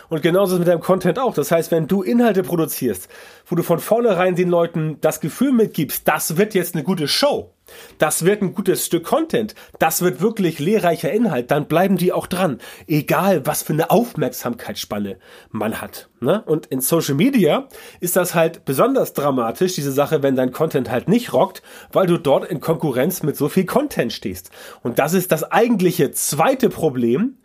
Und 0.09 0.23
genauso 0.23 0.55
ist 0.55 0.61
mit 0.61 0.69
deinem 0.69 0.81
Content 0.81 1.19
auch. 1.19 1.35
Das 1.35 1.51
heißt, 1.51 1.71
wenn 1.71 1.87
du 1.87 2.03
Inhalte 2.03 2.43
produzierst, 2.43 3.09
wo 3.47 3.57
du 3.57 3.63
von 3.63 3.79
vornherein 3.79 4.37
den 4.37 4.49
Leuten 4.49 4.99
das 5.01 5.21
Gefühl 5.21 5.53
mitgibst, 5.53 6.07
das 6.09 6.37
wird 6.37 6.55
jetzt 6.55 6.75
eine 6.75 6.85
gute 6.85 7.09
Show, 7.09 7.54
das 7.99 8.25
wird 8.25 8.43
ein 8.43 8.55
gutes 8.55 8.87
Stück 8.87 9.05
Content, 9.05 9.55
das 9.79 10.03
wird 10.03 10.21
wirklich 10.21 10.59
lehrreicher 10.59 11.13
Inhalt, 11.13 11.51
dann 11.51 11.67
bleiben 11.67 11.97
die 11.97 12.13
auch 12.13 12.27
dran. 12.27 12.59
Egal, 12.87 13.47
was 13.47 13.63
für 13.63 13.73
eine 13.73 13.91
Aufmerksamkeitsspanne 13.91 15.19
man 15.51 15.81
hat. 15.81 16.09
Ne? 16.21 16.43
Und 16.47 16.67
in 16.67 16.81
Social 16.81 17.15
Media 17.15 17.69
ist 18.01 18.17
das 18.17 18.35
halt 18.35 18.65
besonders 18.65 19.13
dramatisch, 19.13 19.75
diese 19.75 19.93
Sache, 19.93 20.23
wenn 20.23 20.37
dein 20.37 20.53
Content 20.53 20.91
halt 20.91 21.09
nicht 21.09 21.33
rockt, 21.33 21.63
weil 21.93 22.07
du 22.07 22.19
dort 22.19 22.51
in 22.51 22.61
Konkurrenz 22.61 23.23
mit 23.23 23.37
so 23.37 23.49
viel 23.49 23.67
Content 23.67 24.13
stehst. 24.13 24.51
Und 24.83 24.99
das 24.99 25.13
ist 25.15 25.33
das 25.33 25.45
eigentliche 25.45 26.13
zweite 26.13 26.69
Problem. 26.71 27.37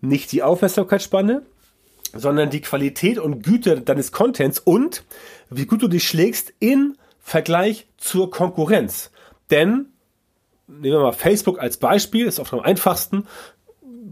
Nicht 0.00 0.32
die 0.32 0.42
Aufmerksamkeitsspanne, 0.42 1.42
sondern 2.14 2.50
die 2.50 2.60
Qualität 2.60 3.18
und 3.18 3.42
Güte 3.42 3.80
deines 3.80 4.12
Contents 4.12 4.58
und 4.58 5.04
wie 5.50 5.66
gut 5.66 5.82
du 5.82 5.88
dich 5.88 6.06
schlägst 6.06 6.52
in 6.60 6.96
Vergleich 7.20 7.86
zur 7.96 8.30
Konkurrenz. 8.30 9.10
Denn, 9.50 9.86
nehmen 10.66 10.96
wir 10.96 11.00
mal 11.00 11.12
Facebook 11.12 11.60
als 11.60 11.76
Beispiel, 11.76 12.26
ist 12.26 12.40
oft 12.40 12.52
am 12.52 12.60
einfachsten, 12.60 13.26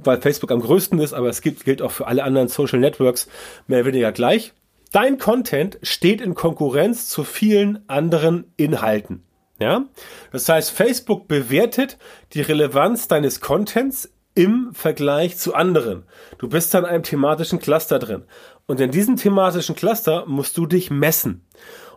weil 0.05 0.21
Facebook 0.21 0.51
am 0.51 0.61
größten 0.61 0.99
ist, 0.99 1.13
aber 1.13 1.29
es 1.29 1.41
gibt, 1.41 1.65
gilt 1.65 1.83
auch 1.83 1.93
für 1.93 2.07
alle 2.07 2.25
anderen 2.25 2.49
Social 2.49 2.79
Networks 2.79 3.29
mehr 3.67 3.81
oder 3.81 3.89
weniger 3.89 4.13
gleich. 4.13 4.53
Dein 4.91 5.19
Content 5.19 5.79
steht 5.83 6.21
in 6.21 6.35
Konkurrenz 6.35 7.09
zu 7.09 7.25
vielen 7.25 7.89
anderen 7.89 8.53
Inhalten. 8.57 9.23
Ja? 9.59 9.87
Das 10.33 10.49
heißt, 10.49 10.71
Facebook 10.71 11.29
bewertet 11.29 11.99
die 12.35 12.43
Relevanz 12.43 13.09
deines 13.09 13.41
Contents 13.41 14.13
im 14.35 14.71
Vergleich 14.75 15.37
zu 15.37 15.55
anderen. 15.55 16.05
Du 16.39 16.49
bist 16.49 16.75
dann 16.75 16.85
in 16.85 16.91
einem 16.91 17.03
thematischen 17.03 17.59
Cluster 17.59 17.99
drin. 17.99 18.25
Und 18.67 18.81
in 18.81 18.91
diesem 18.91 19.17
thematischen 19.17 19.77
Cluster 19.77 20.25
musst 20.27 20.57
du 20.57 20.67
dich 20.67 20.91
messen. 20.91 21.47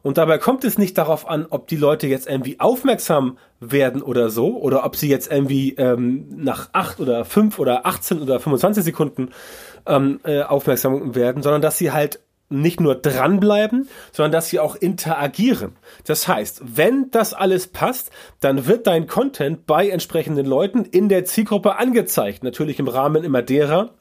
Und 0.05 0.19
dabei 0.19 0.37
kommt 0.37 0.63
es 0.63 0.77
nicht 0.77 0.99
darauf 0.99 1.27
an, 1.27 1.47
ob 1.49 1.65
die 1.65 1.77
Leute 1.77 2.05
jetzt 2.05 2.27
irgendwie 2.27 2.59
aufmerksam 2.59 3.39
werden 3.59 4.03
oder 4.03 4.29
so, 4.29 4.55
oder 4.55 4.85
ob 4.85 4.95
sie 4.95 5.09
jetzt 5.09 5.31
irgendwie 5.31 5.73
ähm, 5.79 6.27
nach 6.29 6.69
acht 6.73 6.99
oder 6.99 7.25
fünf 7.25 7.57
oder 7.57 7.87
18 7.87 8.21
oder 8.21 8.39
25 8.39 8.83
Sekunden 8.83 9.31
ähm, 9.87 10.19
äh, 10.23 10.43
aufmerksam 10.43 11.15
werden, 11.15 11.41
sondern 11.41 11.63
dass 11.63 11.79
sie 11.79 11.91
halt 11.91 12.19
nicht 12.49 12.79
nur 12.79 12.93
dranbleiben, 12.93 13.89
sondern 14.11 14.31
dass 14.31 14.49
sie 14.49 14.59
auch 14.59 14.75
interagieren. 14.75 15.75
Das 16.05 16.27
heißt, 16.27 16.61
wenn 16.63 17.09
das 17.09 17.33
alles 17.33 17.65
passt, 17.65 18.11
dann 18.41 18.67
wird 18.67 18.85
dein 18.85 19.07
Content 19.07 19.65
bei 19.65 19.89
entsprechenden 19.89 20.45
Leuten 20.45 20.85
in 20.85 21.09
der 21.09 21.25
Zielgruppe 21.25 21.77
angezeigt. 21.77 22.43
Natürlich 22.43 22.77
im 22.77 22.87
Rahmen 22.87 23.23
immer 23.23 23.41
derer, 23.41 23.95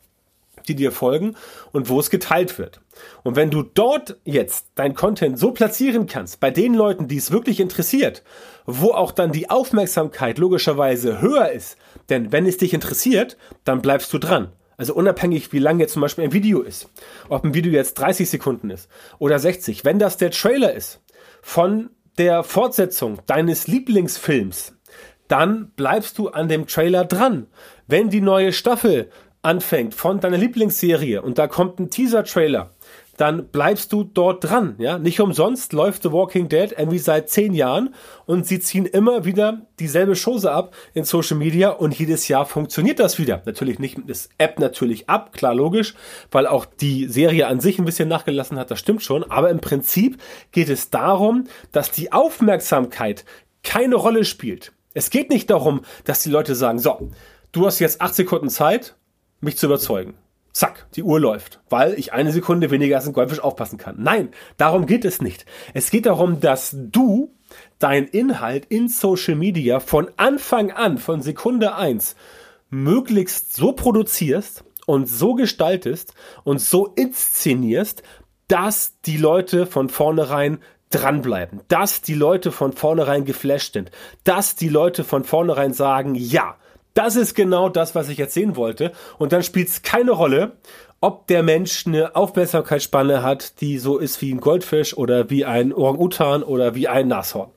die 0.68 0.74
dir 0.74 0.92
folgen 0.92 1.36
und 1.72 1.88
wo 1.88 2.00
es 2.00 2.10
geteilt 2.10 2.58
wird. 2.58 2.80
Und 3.22 3.36
wenn 3.36 3.50
du 3.50 3.62
dort 3.62 4.16
jetzt 4.24 4.66
dein 4.74 4.94
Content 4.94 5.38
so 5.38 5.50
platzieren 5.52 6.06
kannst, 6.06 6.40
bei 6.40 6.50
den 6.50 6.74
Leuten, 6.74 7.08
die 7.08 7.16
es 7.16 7.30
wirklich 7.30 7.60
interessiert, 7.60 8.22
wo 8.66 8.92
auch 8.92 9.12
dann 9.12 9.32
die 9.32 9.50
Aufmerksamkeit 9.50 10.38
logischerweise 10.38 11.20
höher 11.20 11.50
ist, 11.50 11.76
denn 12.08 12.32
wenn 12.32 12.46
es 12.46 12.56
dich 12.56 12.74
interessiert, 12.74 13.36
dann 13.64 13.82
bleibst 13.82 14.12
du 14.12 14.18
dran. 14.18 14.52
Also 14.76 14.94
unabhängig, 14.94 15.52
wie 15.52 15.58
lang 15.58 15.78
jetzt 15.78 15.92
zum 15.92 16.02
Beispiel 16.02 16.24
ein 16.24 16.32
Video 16.32 16.60
ist. 16.60 16.88
Ob 17.28 17.44
ein 17.44 17.54
Video 17.54 17.72
jetzt 17.72 17.94
30 17.94 18.28
Sekunden 18.28 18.70
ist 18.70 18.88
oder 19.18 19.38
60. 19.38 19.84
Wenn 19.84 19.98
das 19.98 20.16
der 20.16 20.30
Trailer 20.30 20.72
ist 20.72 21.00
von 21.42 21.90
der 22.18 22.42
Fortsetzung 22.42 23.18
deines 23.26 23.66
Lieblingsfilms, 23.66 24.74
dann 25.28 25.70
bleibst 25.76 26.18
du 26.18 26.28
an 26.28 26.48
dem 26.48 26.66
Trailer 26.66 27.04
dran. 27.04 27.46
Wenn 27.86 28.10
die 28.10 28.20
neue 28.20 28.52
Staffel 28.52 29.10
anfängt 29.44 29.94
von 29.94 30.20
deiner 30.20 30.38
Lieblingsserie 30.38 31.22
und 31.22 31.38
da 31.38 31.46
kommt 31.46 31.78
ein 31.78 31.90
Teaser-Trailer, 31.90 32.70
dann 33.16 33.48
bleibst 33.48 33.92
du 33.92 34.04
dort 34.04 34.44
dran. 34.44 34.74
Ja, 34.78 34.98
nicht 34.98 35.20
umsonst 35.20 35.72
läuft 35.72 36.02
The 36.02 36.12
Walking 36.12 36.48
Dead 36.48 36.74
irgendwie 36.76 36.98
seit 36.98 37.30
zehn 37.30 37.54
Jahren 37.54 37.94
und 38.26 38.46
sie 38.46 38.60
ziehen 38.60 38.86
immer 38.86 39.24
wieder 39.24 39.62
dieselbe 39.78 40.14
Chose 40.14 40.50
ab 40.50 40.74
in 40.94 41.04
Social 41.04 41.36
Media 41.36 41.70
und 41.70 41.96
jedes 41.96 42.28
Jahr 42.28 42.46
funktioniert 42.46 42.98
das 42.98 43.18
wieder. 43.18 43.42
Natürlich 43.46 43.78
nicht 43.78 43.98
mit 43.98 44.10
das 44.10 44.30
App 44.38 44.58
natürlich 44.58 45.08
ab, 45.08 45.32
klar 45.32 45.54
logisch, 45.54 45.94
weil 46.30 46.46
auch 46.46 46.64
die 46.64 47.06
Serie 47.06 47.46
an 47.46 47.60
sich 47.60 47.78
ein 47.78 47.84
bisschen 47.84 48.08
nachgelassen 48.08 48.58
hat. 48.58 48.70
Das 48.70 48.80
stimmt 48.80 49.02
schon, 49.02 49.24
aber 49.30 49.50
im 49.50 49.60
Prinzip 49.60 50.20
geht 50.52 50.68
es 50.68 50.90
darum, 50.90 51.44
dass 51.72 51.90
die 51.90 52.12
Aufmerksamkeit 52.12 53.24
keine 53.62 53.96
Rolle 53.96 54.24
spielt. 54.24 54.72
Es 54.92 55.10
geht 55.10 55.30
nicht 55.30 55.50
darum, 55.50 55.82
dass 56.04 56.22
die 56.22 56.30
Leute 56.30 56.54
sagen, 56.54 56.78
so, 56.78 57.10
du 57.52 57.66
hast 57.66 57.78
jetzt 57.78 58.00
acht 58.00 58.14
Sekunden 58.14 58.48
Zeit 58.48 58.96
mich 59.44 59.56
zu 59.56 59.66
überzeugen. 59.66 60.14
Zack, 60.52 60.86
die 60.94 61.02
Uhr 61.02 61.18
läuft, 61.18 61.60
weil 61.68 61.94
ich 61.94 62.12
eine 62.12 62.30
Sekunde 62.30 62.70
weniger 62.70 62.96
als 62.96 63.06
ein 63.06 63.12
Goldfisch 63.12 63.40
aufpassen 63.40 63.76
kann. 63.76 63.96
Nein, 63.98 64.28
darum 64.56 64.86
geht 64.86 65.04
es 65.04 65.20
nicht. 65.20 65.46
Es 65.72 65.90
geht 65.90 66.06
darum, 66.06 66.38
dass 66.38 66.76
du 66.76 67.34
dein 67.80 68.06
Inhalt 68.06 68.64
in 68.66 68.88
Social 68.88 69.34
Media 69.34 69.80
von 69.80 70.10
Anfang 70.16 70.70
an, 70.70 70.98
von 70.98 71.22
Sekunde 71.22 71.74
eins, 71.74 72.14
möglichst 72.70 73.54
so 73.54 73.72
produzierst 73.72 74.64
und 74.86 75.08
so 75.08 75.34
gestaltest 75.34 76.14
und 76.44 76.60
so 76.60 76.86
inszenierst, 76.86 78.04
dass 78.46 79.00
die 79.00 79.16
Leute 79.16 79.66
von 79.66 79.88
vornherein 79.88 80.58
dranbleiben, 80.90 81.62
dass 81.66 82.02
die 82.02 82.14
Leute 82.14 82.52
von 82.52 82.72
vornherein 82.72 83.24
geflasht 83.24 83.72
sind, 83.72 83.90
dass 84.22 84.54
die 84.54 84.68
Leute 84.68 85.02
von 85.02 85.24
vornherein 85.24 85.72
sagen, 85.72 86.14
ja, 86.14 86.56
das 86.94 87.16
ist 87.16 87.34
genau 87.34 87.68
das, 87.68 87.94
was 87.94 88.08
ich 88.08 88.18
jetzt 88.18 88.34
sehen 88.34 88.56
wollte. 88.56 88.92
Und 89.18 89.32
dann 89.32 89.42
spielt 89.42 89.68
es 89.68 89.82
keine 89.82 90.12
Rolle, 90.12 90.52
ob 91.00 91.26
der 91.26 91.42
Mensch 91.42 91.86
eine 91.86 92.16
Aufmerksamkeitsspanne 92.16 93.22
hat, 93.22 93.60
die 93.60 93.78
so 93.78 93.98
ist 93.98 94.22
wie 94.22 94.32
ein 94.32 94.40
Goldfisch 94.40 94.96
oder 94.96 95.28
wie 95.28 95.44
ein 95.44 95.72
Orang-Utan 95.72 96.42
oder 96.42 96.74
wie 96.74 96.88
ein 96.88 97.08
Nashorn. 97.08 97.50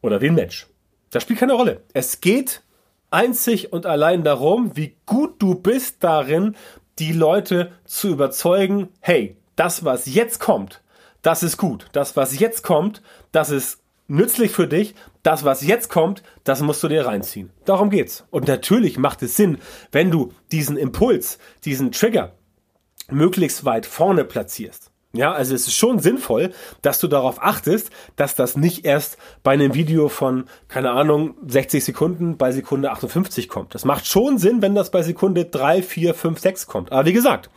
Oder 0.00 0.20
wie 0.20 0.28
ein 0.28 0.34
Mensch. 0.34 0.66
Das 1.10 1.22
spielt 1.22 1.38
keine 1.38 1.52
Rolle. 1.52 1.82
Es 1.92 2.20
geht 2.20 2.62
einzig 3.10 3.72
und 3.72 3.86
allein 3.86 4.24
darum, 4.24 4.76
wie 4.76 4.96
gut 5.06 5.40
du 5.40 5.54
bist 5.54 6.02
darin, 6.02 6.56
die 6.98 7.12
Leute 7.12 7.70
zu 7.84 8.08
überzeugen, 8.08 8.88
hey, 9.00 9.36
das, 9.54 9.84
was 9.84 10.12
jetzt 10.12 10.40
kommt, 10.40 10.82
das 11.20 11.42
ist 11.42 11.58
gut. 11.58 11.86
Das, 11.92 12.16
was 12.16 12.38
jetzt 12.38 12.62
kommt, 12.62 13.02
das 13.30 13.50
ist 13.50 13.80
nützlich 14.08 14.50
für 14.50 14.66
dich. 14.66 14.94
Das, 15.22 15.44
was 15.44 15.62
jetzt 15.62 15.88
kommt, 15.88 16.22
das 16.44 16.62
musst 16.62 16.82
du 16.82 16.88
dir 16.88 17.06
reinziehen. 17.06 17.50
Darum 17.64 17.90
geht's. 17.90 18.24
Und 18.30 18.48
natürlich 18.48 18.98
macht 18.98 19.22
es 19.22 19.36
Sinn, 19.36 19.58
wenn 19.92 20.10
du 20.10 20.32
diesen 20.50 20.76
Impuls, 20.76 21.38
diesen 21.64 21.92
Trigger 21.92 22.32
möglichst 23.10 23.64
weit 23.64 23.86
vorne 23.86 24.24
platzierst. 24.24 24.91
Ja, 25.14 25.32
also 25.32 25.54
es 25.54 25.66
ist 25.66 25.74
schon 25.74 25.98
sinnvoll, 25.98 26.52
dass 26.80 26.98
du 26.98 27.06
darauf 27.06 27.42
achtest, 27.42 27.90
dass 28.16 28.34
das 28.34 28.56
nicht 28.56 28.86
erst 28.86 29.18
bei 29.42 29.52
einem 29.52 29.74
Video 29.74 30.08
von, 30.08 30.46
keine 30.68 30.92
Ahnung, 30.92 31.34
60 31.46 31.84
Sekunden 31.84 32.38
bei 32.38 32.50
Sekunde 32.50 32.90
58 32.90 33.46
kommt. 33.50 33.74
Das 33.74 33.84
macht 33.84 34.06
schon 34.06 34.38
Sinn, 34.38 34.62
wenn 34.62 34.74
das 34.74 34.90
bei 34.90 35.02
Sekunde 35.02 35.44
3, 35.44 35.82
4, 35.82 36.14
5, 36.14 36.38
6 36.38 36.66
kommt. 36.66 36.92
Aber 36.92 37.04
wie 37.04 37.12
gesagt, 37.12 37.50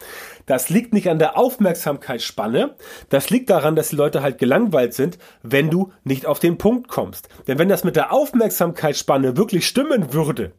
das 0.46 0.70
liegt 0.70 0.94
nicht 0.94 1.10
an 1.10 1.18
der 1.18 1.38
Aufmerksamkeitsspanne. 1.38 2.76
Das 3.08 3.30
liegt 3.30 3.50
daran, 3.50 3.78
dass 3.78 3.88
die 3.88 3.96
Leute 3.96 4.22
halt 4.22 4.38
gelangweilt 4.38 4.94
sind, 4.94 5.18
wenn 5.42 5.70
du 5.70 5.94
nicht 6.04 6.26
auf 6.26 6.40
den 6.40 6.58
Punkt 6.58 6.90
kommst. 6.90 7.30
Denn 7.48 7.58
wenn 7.58 7.70
das 7.70 7.86
mit 7.86 7.96
der 7.96 8.12
Aufmerksamkeitsspanne 8.12 9.38
wirklich 9.38 9.66
stimmen 9.66 10.12
würde, 10.12 10.52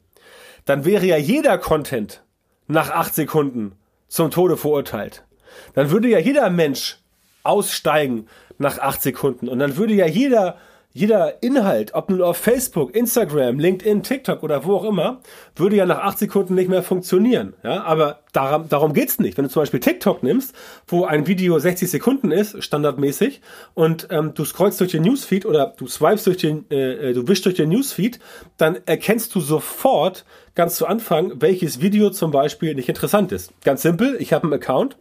dann 0.64 0.86
wäre 0.86 1.04
ja 1.04 1.18
jeder 1.18 1.58
Content 1.58 2.24
nach 2.68 2.88
8 2.88 3.14
Sekunden 3.14 3.76
zum 4.08 4.30
Tode 4.30 4.56
verurteilt 4.56 5.25
dann 5.74 5.90
würde 5.90 6.08
ja 6.08 6.18
jeder 6.18 6.48
Mensch 6.50 6.98
aussteigen 7.42 8.26
nach 8.58 8.78
acht 8.78 9.02
Sekunden 9.02 9.48
und 9.48 9.58
dann 9.58 9.76
würde 9.76 9.94
ja 9.94 10.06
jeder 10.06 10.56
jeder 10.96 11.42
Inhalt, 11.42 11.92
ob 11.92 12.08
nun 12.08 12.22
auf 12.22 12.38
Facebook, 12.38 12.96
Instagram, 12.96 13.58
LinkedIn, 13.58 14.02
TikTok 14.02 14.42
oder 14.42 14.64
wo 14.64 14.76
auch 14.76 14.84
immer, 14.84 15.20
würde 15.54 15.76
ja 15.76 15.84
nach 15.84 15.98
acht 15.98 16.18
Sekunden 16.18 16.54
nicht 16.54 16.70
mehr 16.70 16.82
funktionieren. 16.82 17.52
Ja, 17.62 17.82
aber 17.82 18.20
darum, 18.32 18.66
darum 18.70 18.94
geht's 18.94 19.18
nicht. 19.18 19.36
Wenn 19.36 19.44
du 19.44 19.50
zum 19.50 19.60
Beispiel 19.60 19.80
TikTok 19.80 20.22
nimmst, 20.22 20.54
wo 20.88 21.04
ein 21.04 21.26
Video 21.26 21.58
60 21.58 21.90
Sekunden 21.90 22.30
ist, 22.30 22.64
standardmäßig, 22.64 23.42
und 23.74 24.08
ähm, 24.10 24.32
du 24.32 24.46
scrollst 24.46 24.80
durch 24.80 24.92
den 24.92 25.02
Newsfeed 25.02 25.44
oder 25.44 25.74
du 25.76 25.86
swipes 25.86 26.24
durch 26.24 26.38
den, 26.38 26.64
äh, 26.70 27.10
äh 27.10 27.12
du 27.12 27.28
wischst 27.28 27.44
durch 27.44 27.56
den 27.56 27.68
Newsfeed, 27.68 28.18
dann 28.56 28.78
erkennst 28.86 29.34
du 29.34 29.40
sofort 29.40 30.24
ganz 30.54 30.76
zu 30.76 30.86
Anfang, 30.86 31.42
welches 31.42 31.82
Video 31.82 32.08
zum 32.08 32.30
Beispiel 32.30 32.74
nicht 32.74 32.88
interessant 32.88 33.32
ist. 33.32 33.52
Ganz 33.64 33.82
simpel, 33.82 34.16
ich 34.18 34.32
habe 34.32 34.44
einen 34.44 34.54
Account, 34.54 34.96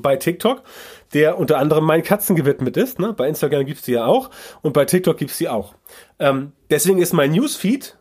bei 0.00 0.16
TikTok, 0.16 0.62
der 1.12 1.38
unter 1.38 1.58
anderem 1.58 1.84
meinen 1.84 2.02
Katzen 2.02 2.36
gewidmet 2.36 2.76
ist. 2.76 2.98
Ne? 2.98 3.12
Bei 3.12 3.28
Instagram 3.28 3.66
gibt's 3.66 3.82
die 3.82 3.92
ja 3.92 4.06
auch 4.06 4.30
und 4.62 4.72
bei 4.72 4.84
TikTok 4.84 5.16
gibt's 5.18 5.38
die 5.38 5.48
auch. 5.48 5.74
Ähm, 6.18 6.52
deswegen 6.70 7.00
ist 7.00 7.12
mein 7.12 7.32
Newsfeed 7.32 7.96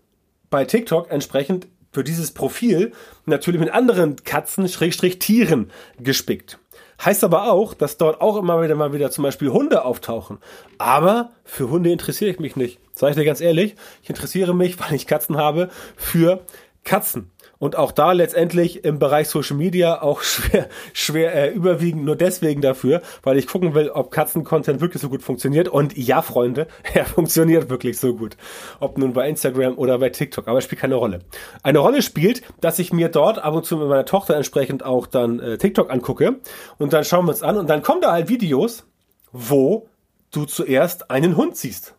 bei 0.50 0.65
TikTok 0.65 1.12
entsprechend 1.12 1.67
für 1.91 2.03
dieses 2.03 2.31
Profil 2.31 2.91
natürlich 3.25 3.59
mit 3.59 3.71
anderen 3.71 4.15
Katzen, 4.23 4.67
Schrägstrich 4.67 5.19
Tieren 5.19 5.71
gespickt. 6.00 6.59
Heißt 7.03 7.23
aber 7.23 7.51
auch, 7.51 7.73
dass 7.73 7.97
dort 7.97 8.21
auch 8.21 8.38
immer 8.38 8.62
wieder 8.62 8.75
mal 8.75 8.93
wieder 8.93 9.12
zum 9.12 9.23
Beispiel 9.23 9.50
Hunde 9.50 9.83
auftauchen. 9.85 10.38
Aber 10.77 11.31
für 11.43 11.69
Hunde 11.69 11.91
interessiere 11.91 12.31
ich 12.31 12.39
mich 12.39 12.55
nicht. 12.55 12.79
Sag 12.95 13.12
ich 13.12 13.15
dir 13.15 13.25
ganz 13.25 13.41
ehrlich, 13.41 13.75
ich 14.01 14.09
interessiere 14.09 14.53
mich, 14.53 14.79
weil 14.79 14.93
ich 14.93 15.07
Katzen 15.07 15.38
habe, 15.38 15.69
für 15.95 16.45
Katzen. 16.83 17.31
Und 17.60 17.77
auch 17.77 17.91
da 17.91 18.12
letztendlich 18.12 18.83
im 18.83 19.00
Bereich 19.00 19.29
Social 19.29 19.57
Media 19.57 20.01
auch 20.01 20.22
schwer, 20.24 20.67
schwer 20.93 21.33
äh, 21.33 21.50
überwiegend 21.51 22.05
nur 22.05 22.15
deswegen 22.15 22.62
dafür, 22.62 23.01
weil 23.24 23.38
ich 23.38 23.48
gucken 23.48 23.74
will, 23.74 23.89
ob 23.89 24.12
Katzen-Content 24.12 24.81
wirklich 24.81 25.01
so 25.01 25.10
gut 25.10 25.24
funktioniert. 25.24 25.67
Und 25.67 25.98
ja, 25.98 26.22
Freunde, 26.22 26.67
er 26.93 27.05
funktioniert 27.05 27.69
wirklich 27.69 28.00
so 28.00 28.15
gut. 28.15 28.38
Ob 28.79 28.98
nun 28.98 29.13
bei 29.13 29.29
Instagram 29.29 29.77
oder 29.77 30.00
bei 30.00 30.10
TikTok, 30.10 30.48
aber 30.48 30.62
spielt 30.62 30.81
keine 30.81 30.95
Rolle. 30.95 31.19
Eine 31.63 31.79
Rolle 31.79 32.01
spielt, 32.01 32.41
dass 32.62 32.79
ich 32.79 32.91
mir 32.91 33.10
dort 33.10 33.39
ab 33.39 33.53
und 33.53 33.65
zu 33.65 33.77
mit 33.77 33.88
meiner 33.88 34.05
Tochter 34.05 34.36
entsprechend 34.36 34.83
auch 34.83 35.07
dann 35.07 35.39
äh, 35.39 35.57
TikTok 35.57 35.91
angucke 35.91 36.39
und 36.77 36.93
dann 36.93 37.03
schauen 37.03 37.25
wir 37.25 37.31
uns 37.31 37.43
an 37.43 37.57
und 37.57 37.69
dann 37.69 37.81
kommen 37.81 38.01
da 38.01 38.12
halt 38.12 38.29
Videos, 38.29 38.86
wo 39.31 39.88
du 40.31 40.45
zuerst 40.45 41.12
einen 41.12 41.38
Hund 41.38 41.55
siehst. 41.55 41.95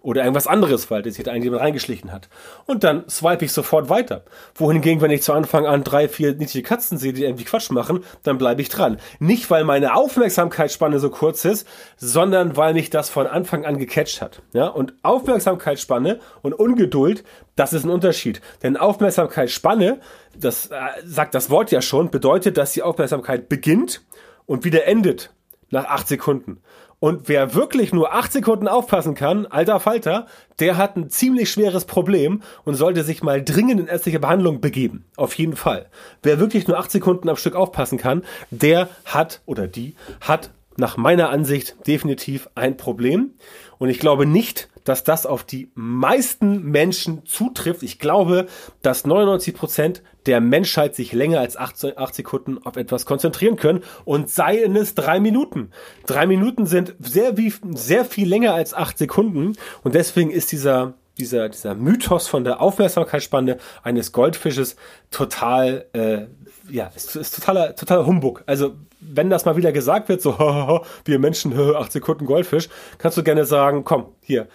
Oder 0.00 0.22
irgendwas 0.22 0.46
anderes, 0.46 0.90
weil 0.90 1.02
das 1.02 1.14
sich 1.14 1.24
da 1.24 1.32
irgendjemand 1.32 1.62
reingeschlichen 1.62 2.12
hat. 2.12 2.28
Und 2.66 2.84
dann 2.84 3.08
swipe 3.08 3.44
ich 3.44 3.52
sofort 3.52 3.88
weiter. 3.88 4.22
Wohingegen, 4.54 5.00
wenn 5.00 5.10
ich 5.10 5.22
zu 5.22 5.32
Anfang 5.32 5.66
an 5.66 5.82
drei, 5.82 6.08
vier 6.08 6.30
niedliche 6.32 6.62
Katzen 6.62 6.98
sehe, 6.98 7.12
die 7.12 7.24
irgendwie 7.24 7.44
Quatsch 7.44 7.70
machen, 7.70 8.04
dann 8.22 8.38
bleibe 8.38 8.62
ich 8.62 8.68
dran. 8.68 8.98
Nicht, 9.18 9.50
weil 9.50 9.64
meine 9.64 9.96
Aufmerksamkeitsspanne 9.96 11.00
so 11.00 11.10
kurz 11.10 11.44
ist, 11.44 11.66
sondern 11.96 12.56
weil 12.56 12.74
mich 12.74 12.90
das 12.90 13.10
von 13.10 13.26
Anfang 13.26 13.64
an 13.64 13.78
gecatcht 13.78 14.22
hat. 14.22 14.40
Ja? 14.52 14.68
Und 14.68 14.94
Aufmerksamkeitsspanne 15.02 16.20
und 16.42 16.52
Ungeduld, 16.54 17.24
das 17.56 17.72
ist 17.72 17.84
ein 17.84 17.90
Unterschied. 17.90 18.40
Denn 18.62 18.76
Aufmerksamkeitsspanne, 18.76 19.98
das 20.38 20.66
äh, 20.66 20.76
sagt 21.04 21.34
das 21.34 21.50
Wort 21.50 21.72
ja 21.72 21.82
schon, 21.82 22.10
bedeutet, 22.10 22.56
dass 22.56 22.72
die 22.72 22.82
Aufmerksamkeit 22.82 23.48
beginnt 23.48 24.02
und 24.46 24.64
wieder 24.64 24.86
endet 24.86 25.30
nach 25.70 25.86
acht 25.86 26.08
Sekunden. 26.08 26.62
Und 27.00 27.28
wer 27.28 27.54
wirklich 27.54 27.92
nur 27.92 28.12
acht 28.12 28.32
Sekunden 28.32 28.66
aufpassen 28.66 29.14
kann, 29.14 29.46
alter 29.46 29.78
Falter, 29.78 30.26
der 30.58 30.76
hat 30.76 30.96
ein 30.96 31.10
ziemlich 31.10 31.50
schweres 31.50 31.84
Problem 31.84 32.42
und 32.64 32.74
sollte 32.74 33.04
sich 33.04 33.22
mal 33.22 33.42
dringend 33.42 33.80
in 33.80 33.86
ärztliche 33.86 34.18
Behandlung 34.18 34.60
begeben. 34.60 35.04
Auf 35.16 35.34
jeden 35.34 35.54
Fall. 35.54 35.86
Wer 36.22 36.40
wirklich 36.40 36.66
nur 36.66 36.78
acht 36.78 36.90
Sekunden 36.90 37.28
am 37.28 37.36
Stück 37.36 37.54
aufpassen 37.54 37.98
kann, 37.98 38.24
der 38.50 38.88
hat 39.04 39.42
oder 39.46 39.68
die 39.68 39.94
hat 40.20 40.50
nach 40.76 40.96
meiner 40.96 41.30
Ansicht 41.30 41.76
definitiv 41.86 42.48
ein 42.54 42.76
Problem. 42.76 43.32
Und 43.78 43.90
ich 43.90 44.00
glaube 44.00 44.26
nicht, 44.26 44.68
dass 44.88 45.04
das 45.04 45.26
auf 45.26 45.44
die 45.44 45.70
meisten 45.74 46.62
Menschen 46.62 47.26
zutrifft. 47.26 47.82
Ich 47.82 47.98
glaube, 47.98 48.46
dass 48.80 49.04
99 49.04 49.54
Prozent 49.54 50.02
der 50.26 50.40
Menschheit 50.40 50.94
sich 50.94 51.12
länger 51.12 51.40
als 51.40 51.56
8, 51.56 52.14
Sekunden 52.14 52.58
auf 52.64 52.76
etwas 52.76 53.04
konzentrieren 53.04 53.56
können 53.56 53.82
und 54.04 54.30
seien 54.30 54.76
es 54.76 54.94
drei 54.94 55.20
Minuten. 55.20 55.70
Drei 56.06 56.26
Minuten 56.26 56.66
sind 56.66 56.94
sehr, 57.00 57.36
wie, 57.36 57.52
sehr 57.74 58.04
viel 58.04 58.28
länger 58.28 58.54
als 58.54 58.72
acht 58.72 58.98
Sekunden 58.98 59.56
und 59.82 59.94
deswegen 59.94 60.30
ist 60.30 60.52
dieser 60.52 60.94
dieser, 61.18 61.48
dieser 61.48 61.74
Mythos 61.74 62.28
von 62.28 62.44
der 62.44 62.60
Aufmerksamkeitsspanne 62.60 63.58
eines 63.82 64.12
Goldfisches 64.12 64.76
total, 65.10 65.86
äh, 65.92 66.26
ja, 66.70 66.90
ist, 66.94 67.16
ist 67.16 67.34
totaler, 67.34 67.74
totaler 67.74 68.06
Humbug. 68.06 68.44
Also, 68.46 68.74
wenn 69.00 69.30
das 69.30 69.44
mal 69.44 69.56
wieder 69.56 69.72
gesagt 69.72 70.08
wird, 70.08 70.22
so, 70.22 70.38
wir 71.04 71.18
Menschen, 71.18 71.58
acht 71.76 71.92
Sekunden 71.92 72.24
Goldfisch, 72.24 72.68
kannst 72.98 73.18
du 73.18 73.22
gerne 73.22 73.44
sagen, 73.44 73.84
komm, 73.84 74.06
hier, 74.20 74.48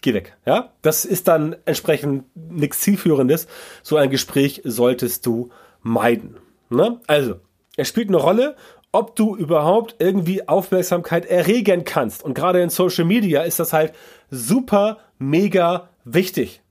geh 0.00 0.14
weg. 0.14 0.36
Ja, 0.46 0.72
das 0.82 1.04
ist 1.04 1.28
dann 1.28 1.56
entsprechend 1.64 2.24
nichts 2.34 2.80
zielführendes. 2.80 3.46
So 3.82 3.96
ein 3.96 4.10
Gespräch 4.10 4.62
solltest 4.64 5.26
du 5.26 5.50
meiden. 5.82 6.36
Ne? 6.70 7.00
Also, 7.06 7.36
es 7.76 7.88
spielt 7.88 8.08
eine 8.08 8.16
Rolle, 8.18 8.56
ob 8.92 9.16
du 9.16 9.36
überhaupt 9.36 9.96
irgendwie 9.98 10.46
Aufmerksamkeit 10.46 11.26
erregen 11.26 11.84
kannst. 11.84 12.22
Und 12.22 12.34
gerade 12.34 12.62
in 12.62 12.70
Social 12.70 13.04
Media 13.04 13.42
ist 13.42 13.58
das 13.58 13.72
halt 13.72 13.92
super, 14.30 14.98
mega 15.18 15.88
wichtig. 16.04 16.62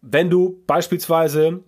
Wenn 0.00 0.30
du 0.30 0.62
beispielsweise 0.66 1.60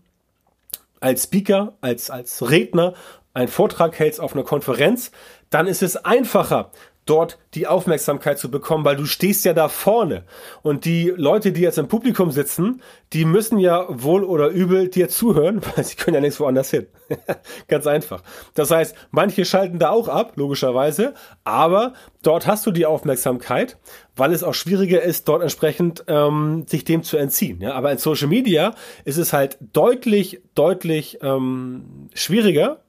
als 1.01 1.25
Speaker, 1.25 1.75
als, 1.81 2.11
als 2.11 2.51
Redner 2.51 2.95
einen 3.35 3.49
Vortrag 3.49 3.99
hältst 3.99 4.21
auf 4.21 4.35
einer 4.35 4.45
Konferenz, 4.45 5.11
dann 5.51 5.67
ist 5.67 5.83
es 5.83 5.97
einfacher, 5.97 6.71
dort 7.11 7.38
die 7.55 7.67
Aufmerksamkeit 7.67 8.38
zu 8.38 8.50
bekommen, 8.50 8.85
weil 8.85 8.95
du 8.95 9.05
stehst 9.05 9.45
ja 9.45 9.52
da 9.52 9.69
vorne. 9.69 10.25
Und 10.62 10.85
die 10.85 11.12
Leute, 11.17 11.50
die 11.50 11.61
jetzt 11.61 11.79
im 11.79 11.88
Publikum 11.88 12.31
sitzen, 12.31 12.83
die 13.12 13.25
müssen 13.25 13.59
ja 13.59 13.87
wohl 13.88 14.23
oder 14.23 14.49
übel 14.49 14.88
dir 14.88 15.09
zuhören, 15.09 15.61
weil 15.75 15.85
sie 15.85 15.97
können 15.97 16.14
ja 16.14 16.21
nichts 16.21 16.38
woanders 16.38 16.71
hin. 16.71 16.87
Ganz 17.69 17.88
einfach. 17.88 18.23
Das 18.55 18.71
heißt, 18.71 18.95
manche 19.11 19.45
schalten 19.45 19.81
da 19.81 19.90
auch 19.90 20.07
ab, 20.07 20.35
logischerweise, 20.37 21.14
aber 21.43 21.95
dort 22.23 22.47
hast 22.47 22.64
du 22.67 22.71
die 22.71 22.87
Aufmerksamkeit, 22.87 23.76
weil 24.14 24.33
es 24.33 24.45
auch 24.45 24.55
schwieriger 24.55 25.02
ist, 25.02 25.26
dort 25.26 25.43
entsprechend 25.43 26.05
ähm, 26.07 26.64
sich 26.69 26.85
dem 26.85 27.02
zu 27.02 27.17
entziehen. 27.17 27.61
Ja? 27.61 27.73
Aber 27.73 27.90
in 27.90 27.99
Social 27.99 28.29
Media 28.29 28.75
ist 29.05 29.19
es 29.19 29.33
halt 29.33 29.59
deutlich, 29.73 30.43
deutlich 30.55 31.19
ähm, 31.23 32.09
schwieriger, 32.14 32.81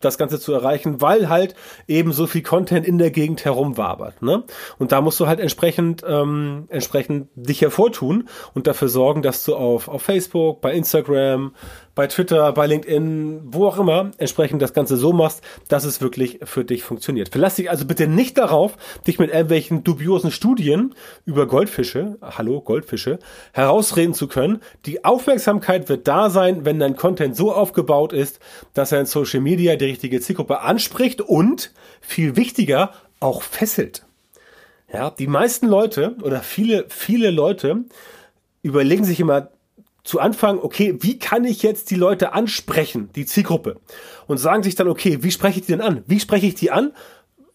das 0.00 0.18
Ganze 0.18 0.40
zu 0.40 0.52
erreichen, 0.52 1.00
weil 1.00 1.28
halt 1.28 1.54
eben 1.86 2.12
so 2.12 2.26
viel 2.26 2.42
Content 2.42 2.86
in 2.86 2.98
der 2.98 3.10
Gegend 3.10 3.44
herumwabert. 3.44 4.22
Ne? 4.22 4.44
Und 4.78 4.92
da 4.92 5.00
musst 5.00 5.20
du 5.20 5.26
halt 5.26 5.40
entsprechend, 5.40 6.02
ähm, 6.06 6.66
entsprechend 6.68 7.28
dich 7.34 7.60
hervortun 7.60 8.28
und 8.54 8.66
dafür 8.66 8.88
sorgen, 8.88 9.22
dass 9.22 9.44
du 9.44 9.54
auf, 9.54 9.88
auf 9.88 10.02
Facebook, 10.02 10.60
bei 10.60 10.72
Instagram, 10.72 11.54
bei 12.00 12.06
Twitter, 12.06 12.50
bei 12.52 12.66
LinkedIn, 12.66 13.40
wo 13.52 13.66
auch 13.66 13.78
immer, 13.78 14.12
entsprechend 14.16 14.62
das 14.62 14.72
Ganze 14.72 14.96
so 14.96 15.12
machst, 15.12 15.42
dass 15.68 15.84
es 15.84 16.00
wirklich 16.00 16.40
für 16.44 16.64
dich 16.64 16.82
funktioniert. 16.82 17.28
Verlass 17.28 17.56
dich 17.56 17.68
also 17.68 17.84
bitte 17.84 18.06
nicht 18.06 18.38
darauf, 18.38 18.78
dich 19.06 19.18
mit 19.18 19.28
irgendwelchen 19.28 19.84
dubiosen 19.84 20.30
Studien 20.30 20.94
über 21.26 21.46
Goldfische, 21.46 22.16
hallo 22.22 22.62
Goldfische, 22.62 23.18
herausreden 23.52 24.14
zu 24.14 24.28
können. 24.28 24.62
Die 24.86 25.04
Aufmerksamkeit 25.04 25.90
wird 25.90 26.08
da 26.08 26.30
sein, 26.30 26.64
wenn 26.64 26.78
dein 26.78 26.96
Content 26.96 27.36
so 27.36 27.52
aufgebaut 27.52 28.14
ist, 28.14 28.40
dass 28.72 28.92
er 28.92 29.00
in 29.00 29.06
Social 29.06 29.42
Media 29.42 29.76
die 29.76 29.84
richtige 29.84 30.22
Zielgruppe 30.22 30.62
anspricht 30.62 31.20
und, 31.20 31.70
viel 32.00 32.34
wichtiger, 32.34 32.94
auch 33.20 33.42
fesselt. 33.42 34.06
Ja, 34.90 35.10
die 35.10 35.26
meisten 35.26 35.66
Leute 35.66 36.16
oder 36.22 36.40
viele, 36.40 36.86
viele 36.88 37.30
Leute 37.30 37.84
überlegen 38.62 39.04
sich 39.04 39.20
immer, 39.20 39.50
zu 40.10 40.18
Anfang, 40.18 40.58
okay, 40.58 40.96
wie 40.98 41.20
kann 41.20 41.44
ich 41.44 41.62
jetzt 41.62 41.92
die 41.92 41.94
Leute 41.94 42.32
ansprechen, 42.32 43.10
die 43.14 43.26
Zielgruppe? 43.26 43.76
Und 44.26 44.38
sagen 44.38 44.64
sich 44.64 44.74
dann, 44.74 44.88
okay, 44.88 45.18
wie 45.22 45.30
spreche 45.30 45.60
ich 45.60 45.66
die 45.66 45.70
denn 45.72 45.80
an? 45.80 46.02
Wie 46.08 46.18
spreche 46.18 46.48
ich 46.48 46.56
die 46.56 46.72
an? 46.72 46.90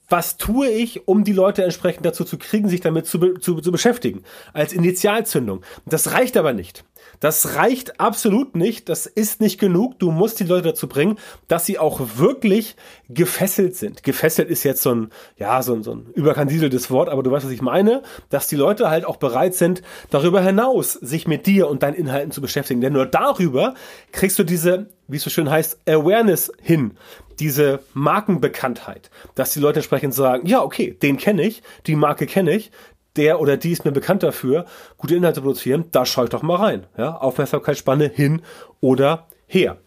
Was 0.07 0.37
tue 0.37 0.69
ich, 0.69 1.05
um 1.05 1.25
die 1.25 1.33
Leute 1.33 1.65
entsprechend 1.65 2.05
dazu 2.05 2.23
zu 2.23 2.37
kriegen, 2.37 2.69
sich 2.69 2.79
damit 2.79 3.07
zu, 3.07 3.33
zu, 3.39 3.59
zu 3.59 3.73
beschäftigen? 3.73 4.23
Als 4.53 4.71
Initialzündung. 4.71 5.65
Das 5.85 6.13
reicht 6.13 6.37
aber 6.37 6.53
nicht. 6.53 6.85
Das 7.19 7.55
reicht 7.55 7.99
absolut 7.99 8.55
nicht. 8.55 8.89
Das 8.89 9.05
ist 9.05 9.41
nicht 9.41 9.59
genug. 9.59 9.99
Du 9.99 10.11
musst 10.11 10.39
die 10.39 10.43
Leute 10.43 10.69
dazu 10.69 10.87
bringen, 10.87 11.17
dass 11.47 11.65
sie 11.65 11.79
auch 11.79 12.01
wirklich 12.17 12.75
gefesselt 13.09 13.75
sind. 13.75 14.03
Gefesselt 14.03 14.49
ist 14.49 14.63
jetzt 14.63 14.81
so 14.81 14.93
ein, 14.93 15.09
ja, 15.37 15.61
so 15.61 15.73
ein, 15.73 15.83
so 15.83 15.93
ein 15.93 16.07
überkandideltes 16.13 16.91
Wort, 16.91 17.09
aber 17.09 17.23
du 17.23 17.31
weißt, 17.31 17.45
was 17.45 17.51
ich 17.51 17.61
meine. 17.61 18.03
Dass 18.29 18.47
die 18.47 18.55
Leute 18.55 18.89
halt 18.89 19.05
auch 19.05 19.17
bereit 19.17 19.55
sind, 19.55 19.81
darüber 20.09 20.41
hinaus 20.41 20.93
sich 20.93 21.27
mit 21.27 21.45
dir 21.45 21.67
und 21.67 21.83
deinen 21.83 21.95
Inhalten 21.95 22.31
zu 22.31 22.41
beschäftigen. 22.41 22.81
Denn 22.81 22.93
nur 22.93 23.05
darüber 23.05 23.73
kriegst 24.11 24.37
du 24.39 24.43
diese, 24.43 24.87
wie 25.07 25.17
es 25.17 25.23
so 25.23 25.29
schön 25.29 25.49
heißt, 25.49 25.79
Awareness 25.87 26.51
hin. 26.61 26.97
Diese 27.39 27.79
Markenbekanntheit. 27.93 29.09
Dass 29.35 29.51
die 29.51 29.59
Leute 29.59 29.79
entsprechend 29.79 30.13
sagen, 30.13 30.47
ja, 30.47 30.61
okay, 30.61 30.91
den 30.91 31.17
kenne 31.17 31.43
ich, 31.43 31.63
die 31.85 31.95
Marke 31.95 32.27
kenne 32.27 32.55
ich, 32.55 32.71
der 33.17 33.39
oder 33.39 33.57
die 33.57 33.71
ist 33.71 33.85
mir 33.85 33.91
bekannt 33.91 34.23
dafür, 34.23 34.65
gute 34.97 35.15
Inhalte 35.15 35.41
produzieren, 35.41 35.85
da 35.91 36.05
schaue 36.05 36.29
doch 36.29 36.43
mal 36.43 36.57
rein. 36.57 36.87
Ja? 36.97 37.17
Aufmerksamkeitsspanne 37.17 38.09
hin 38.13 38.41
oder 38.81 39.27
her. 39.47 39.77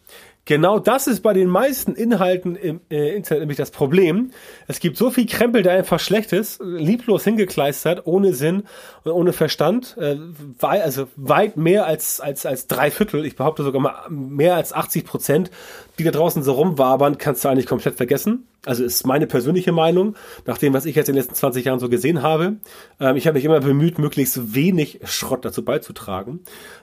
Genau 0.49 0.79
das 0.79 1.07
ist 1.09 1.21
bei 1.21 1.35
den 1.35 1.47
meisten 1.47 1.95
Inhalten 1.95 2.57
im 2.57 2.81
äh, 2.91 3.15
Internet 3.15 3.41
nämlich 3.41 3.59
das 3.59 3.71
Problem. 3.71 4.31
Es 4.67 4.81
gibt 4.81 4.97
so 4.97 5.11
viel 5.11 5.27
Krempel, 5.27 5.63
der 5.63 5.75
einfach 5.75 6.01
schlecht 6.01 6.33
ist, 6.33 6.63
lieblos 6.63 7.23
hingekleistert, 7.25 8.07
ohne 8.07 8.33
Sinn 8.33 8.63
und 9.05 9.13
ohne 9.13 9.35
Verstand. 9.35 9.99
Äh, 9.99 10.17
wei 10.59 10.83
also 10.83 11.07
weit 11.17 11.59
mehr 11.59 11.85
als, 11.85 12.21
als, 12.21 12.47
als 12.47 12.67
drei 12.67 12.91
Viertel, 12.91 13.27
ich 13.27 13.37
behaupte 13.37 13.63
sogar 13.63 13.83
mal 13.83 14.09
mehr 14.09 14.55
als 14.55 14.73
80 14.73 15.05
Prozent, 15.05 15.51
die 15.99 16.05
da 16.05 16.13
draußen 16.13 16.43
so 16.43 16.53
rumwabern, 16.53 17.19
kannst 17.19 17.45
du 17.45 17.51
eigentlich 17.51 17.67
komplett 17.67 17.97
vergessen. 17.97 18.49
Also 18.65 18.85
ist 18.85 19.07
meine 19.07 19.27
persönliche 19.27 19.73
Meinung, 19.73 20.17
nach 20.47 20.57
dem, 20.57 20.73
was 20.73 20.87
ich 20.87 20.97
jetzt 20.97 21.11
in 21.11 21.15
den 21.15 21.21
letzten 21.21 21.35
20 21.35 21.67
Jahren 21.67 21.79
so 21.79 21.91
gesehen 21.91 22.23
habe. 22.23 22.57
Ähm, 23.01 23.17
ich 23.17 23.27
habe 23.27 23.37
mich 23.37 23.45
immer 23.45 23.61
bemüht, 23.61 23.99
möglichst 23.99 24.55
wenig 24.55 25.01
Schrott 25.05 25.45
dazu 25.45 25.63
beizutragen. 25.63 26.41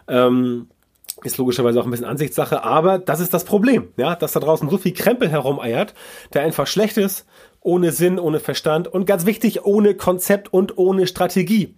Ähm, 0.07 0.67
ist 1.23 1.37
logischerweise 1.37 1.79
auch 1.79 1.85
ein 1.85 1.91
bisschen 1.91 2.05
Ansichtssache, 2.05 2.63
aber 2.63 2.99
das 2.99 3.19
ist 3.19 3.33
das 3.33 3.45
Problem, 3.45 3.89
ja, 3.97 4.15
dass 4.15 4.33
da 4.33 4.39
draußen 4.39 4.69
so 4.69 4.77
viel 4.77 4.93
Krempel 4.93 5.29
herumeiert, 5.29 5.93
der 6.33 6.41
einfach 6.43 6.67
schlecht 6.67 6.97
ist, 6.97 7.25
ohne 7.61 7.91
Sinn, 7.91 8.19
ohne 8.19 8.39
Verstand 8.39 8.87
und 8.87 9.05
ganz 9.05 9.25
wichtig, 9.25 9.65
ohne 9.65 9.95
Konzept 9.95 10.53
und 10.53 10.77
ohne 10.77 11.07
Strategie. 11.07 11.75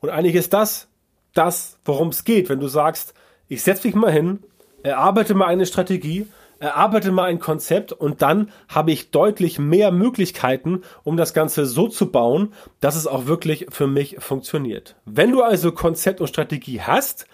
Und 0.00 0.10
eigentlich 0.10 0.34
ist 0.34 0.52
das 0.52 0.88
das, 1.34 1.78
worum 1.84 2.08
es 2.08 2.24
geht, 2.24 2.48
wenn 2.48 2.60
du 2.60 2.68
sagst, 2.68 3.14
ich 3.46 3.62
setze 3.62 3.86
mich 3.86 3.94
mal 3.94 4.10
hin, 4.12 4.40
erarbeite 4.82 5.34
mal 5.34 5.46
eine 5.46 5.66
Strategie, 5.66 6.26
erarbeite 6.58 7.12
mal 7.12 7.24
ein 7.24 7.38
Konzept 7.38 7.92
und 7.92 8.22
dann 8.22 8.50
habe 8.68 8.90
ich 8.90 9.10
deutlich 9.10 9.58
mehr 9.58 9.92
Möglichkeiten, 9.92 10.82
um 11.04 11.16
das 11.16 11.34
Ganze 11.34 11.66
so 11.66 11.88
zu 11.88 12.10
bauen, 12.10 12.52
dass 12.80 12.96
es 12.96 13.06
auch 13.06 13.26
wirklich 13.26 13.66
für 13.70 13.86
mich 13.86 14.16
funktioniert. 14.18 14.96
Wenn 15.04 15.30
du 15.30 15.42
also 15.42 15.70
Konzept 15.72 16.20
und 16.20 16.26
Strategie 16.26 16.80
hast, 16.80 17.26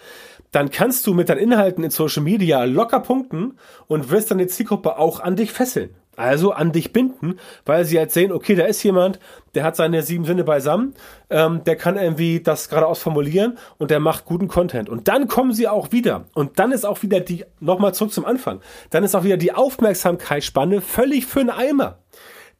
dann 0.55 0.71
kannst 0.71 1.05
du 1.05 1.13
mit 1.13 1.27
deinen 1.27 1.39
Inhalten 1.39 1.83
in 1.83 1.91
Social 1.91 2.23
Media 2.23 2.63
locker 2.63 3.01
punkten 3.01 3.57
und 3.87 4.09
wirst 4.09 4.31
deine 4.31 4.47
Zielgruppe 4.47 4.97
auch 4.97 5.19
an 5.19 5.35
dich 5.35 5.51
fesseln. 5.51 5.89
Also 6.15 6.53
an 6.53 6.71
dich 6.71 6.93
binden, 6.93 7.39
weil 7.65 7.83
sie 7.83 7.97
halt 7.97 8.13
sehen, 8.13 8.31
okay, 8.31 8.55
da 8.55 8.63
ist 8.63 8.81
jemand, 8.81 9.19
der 9.53 9.65
hat 9.65 9.75
seine 9.75 10.01
sieben 10.01 10.23
Sinne 10.23 10.45
beisammen, 10.45 10.93
ähm, 11.29 11.65
der 11.65 11.75
kann 11.75 11.97
irgendwie 11.97 12.39
das 12.39 12.69
geradeaus 12.69 12.99
formulieren 12.99 13.57
und 13.79 13.91
der 13.91 13.99
macht 13.99 14.23
guten 14.23 14.47
Content. 14.47 14.87
Und 14.87 15.09
dann 15.09 15.27
kommen 15.27 15.51
sie 15.51 15.67
auch 15.67 15.91
wieder. 15.91 16.23
Und 16.33 16.57
dann 16.57 16.71
ist 16.71 16.85
auch 16.85 17.03
wieder 17.03 17.19
die, 17.19 17.43
nochmal 17.59 17.93
zurück 17.93 18.13
zum 18.13 18.23
Anfang, 18.23 18.61
dann 18.91 19.03
ist 19.03 19.13
auch 19.13 19.25
wieder 19.25 19.35
die 19.35 19.51
Aufmerksamkeitsspanne 19.51 20.79
völlig 20.79 21.25
für 21.25 21.41
einen 21.41 21.49
Eimer. 21.49 21.97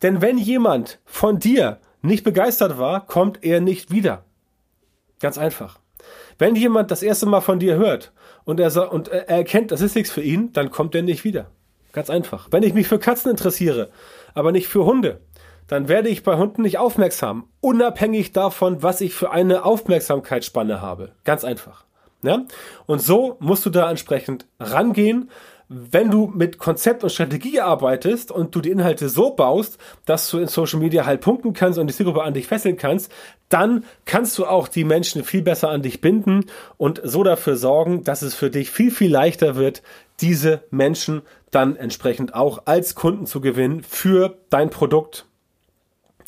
Denn 0.02 0.22
wenn 0.22 0.38
jemand 0.38 1.00
von 1.06 1.40
dir 1.40 1.80
nicht 2.02 2.26
begeistert 2.26 2.78
war, 2.78 3.06
kommt 3.06 3.42
er 3.46 3.62
nicht 3.62 3.90
wieder. 3.90 4.26
Ganz 5.22 5.38
einfach. 5.38 5.80
Wenn 6.38 6.56
jemand 6.56 6.92
das 6.92 7.04
erste 7.04 7.26
Mal 7.26 7.42
von 7.42 7.60
dir 7.60 7.76
hört 7.76 8.12
und 8.44 8.60
er, 8.60 8.92
und 8.92 9.08
er 9.08 9.30
erkennt, 9.30 9.72
das 9.72 9.82
ist 9.82 9.96
nichts 9.96 10.12
für 10.12 10.22
ihn, 10.22 10.52
dann 10.54 10.72
kommt 10.72 10.96
er 10.96 11.02
nicht 11.02 11.24
wieder. 11.24 11.48
Ganz 11.94 12.10
einfach. 12.10 12.48
Wenn 12.52 12.64
ich 12.64 12.74
mich 12.74 12.88
für 12.88 13.00
Katzen 13.00 13.32
interessiere, 13.32 13.90
aber 14.34 14.52
nicht 14.52 14.68
für 14.68 14.86
Hunde, 14.86 15.22
dann 15.68 15.88
werde 15.88 16.10
ich 16.10 16.24
bei 16.24 16.38
Hunden 16.38 16.62
nicht 16.62 16.78
aufmerksam, 16.78 17.48
unabhängig 17.62 18.34
davon, 18.34 18.84
was 18.84 19.02
ich 19.02 19.14
für 19.14 19.32
eine 19.32 19.66
Aufmerksamkeitsspanne 19.66 20.82
habe. 20.82 21.14
Ganz 21.24 21.44
einfach. 21.44 21.86
Ja? 22.22 22.44
Und 22.86 23.02
so 23.02 23.38
musst 23.40 23.66
du 23.66 23.70
da 23.70 23.90
entsprechend 23.90 24.46
rangehen 24.60 25.30
wenn 25.68 26.12
du 26.12 26.28
mit 26.28 26.58
Konzept 26.60 27.04
und 27.04 27.10
Strategie 27.10 27.60
arbeitest 27.60 28.32
und 28.32 28.54
du 28.54 28.62
die 28.62 28.70
Inhalte 28.70 29.10
so 29.10 29.32
baust, 29.32 29.78
dass 30.06 30.30
du 30.30 30.38
in 30.38 30.48
Social 30.48 30.80
Media 30.80 31.06
halt 31.06 31.22
punkten 31.22 31.54
kannst 31.54 31.80
und 31.80 31.88
die 31.88 31.94
Zielgruppe 31.94 32.24
an 32.24 32.34
dich 32.34 32.48
fesseln 32.48 32.78
kannst, 32.78 33.12
dann 33.50 33.84
kannst 34.06 34.38
du 34.38 34.46
auch 34.46 34.68
die 34.68 34.84
Menschen 34.84 35.24
viel 35.24 35.42
besser 35.42 35.70
an 35.70 35.82
dich 35.82 36.02
binden 36.02 36.46
und 36.78 37.02
so 37.04 37.24
dafür 37.24 37.56
sorgen, 37.56 38.04
dass 38.04 38.22
es 38.22 38.36
für 38.36 38.50
dich 38.50 38.70
viel, 38.70 38.92
viel 38.92 39.12
leichter 39.12 39.56
wird, 39.56 39.82
diese 40.22 40.64
Menschen 40.70 41.22
dann 41.52 41.76
entsprechend 41.76 42.36
auch 42.36 42.64
als 42.66 42.96
Kunden 42.96 43.26
zu 43.26 43.42
gewinnen 43.42 43.84
für 43.84 44.38
dein 44.50 44.70
Produkt 44.70 45.26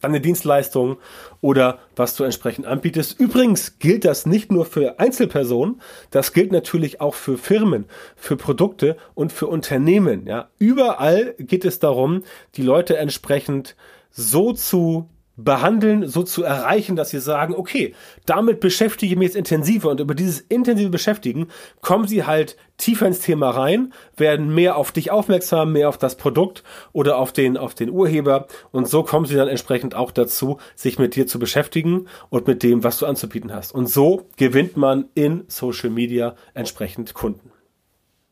deine 0.08 0.22
Dienstleistung 0.22 0.98
oder 1.42 1.80
was 1.96 2.16
du 2.16 2.24
entsprechend 2.24 2.66
anbietest. 2.66 3.20
Übrigens 3.20 3.80
gilt 3.80 4.06
das 4.06 4.26
nicht 4.26 4.52
nur 4.52 4.66
für 4.66 5.00
Einzelpersonen, 5.00 5.82
das 6.12 6.34
gilt 6.34 6.52
natürlich 6.52 7.02
auch 7.02 7.14
für 7.14 7.38
Firmen, 7.38 7.86
für 8.16 8.38
Produkte 8.38 8.98
und 9.14 9.32
für 9.32 9.48
Unternehmen. 9.48 10.26
Ja, 10.26 10.50
überall 10.60 11.36
geht 11.38 11.66
es 11.66 11.80
darum, 11.80 12.24
die 12.56 12.64
Leute 12.64 12.98
entsprechend 12.98 13.76
so 14.12 14.54
zu 14.54 15.10
behandeln, 15.38 16.08
so 16.08 16.24
zu 16.24 16.44
erreichen, 16.44 16.96
dass 16.96 17.12
sie 17.12 17.20
sagen, 17.20 17.54
okay, 17.56 17.94
damit 18.26 18.60
beschäftige 18.60 19.14
ich 19.14 19.18
mich 19.18 19.28
jetzt 19.28 19.38
intensiver 19.38 19.90
und 19.90 20.00
über 20.00 20.16
dieses 20.16 20.42
intensive 20.42 20.90
Beschäftigen 20.90 21.48
kommen 21.82 22.08
sie 22.08 22.26
halt 22.26 22.58
tiefer 22.78 23.06
ins 23.06 23.20
Thema 23.20 23.52
rein, 23.52 23.94
werden 24.16 24.54
mehr 24.54 24.76
auf 24.76 24.92
dich 24.92 25.12
aufmerksam, 25.12 25.74
mehr 25.74 25.90
auf 25.90 25.98
das 25.98 26.18
Produkt 26.18 26.64
oder 26.92 27.18
auf 27.18 27.32
den, 27.32 27.56
auf 27.56 27.76
den 27.76 27.92
Urheber 27.92 28.48
und 28.72 28.88
so 28.88 29.04
kommen 29.04 29.28
sie 29.28 29.36
dann 29.36 29.48
entsprechend 29.48 29.96
auch 29.96 30.12
dazu, 30.12 30.58
sich 30.76 30.98
mit 30.98 31.16
dir 31.16 31.28
zu 31.28 31.38
beschäftigen 31.38 32.08
und 32.30 32.48
mit 32.48 32.64
dem, 32.64 32.84
was 32.84 32.98
du 32.98 33.06
anzubieten 33.06 33.54
hast. 33.54 33.74
Und 33.74 33.88
so 33.88 34.28
gewinnt 34.38 34.76
man 34.76 35.06
in 35.14 35.44
Social 35.48 35.92
Media 35.92 36.36
entsprechend 36.56 37.14
Kunden. 37.14 37.52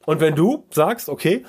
Und 0.05 0.19
wenn 0.19 0.35
du 0.35 0.65
sagst, 0.69 1.09
okay, 1.09 1.43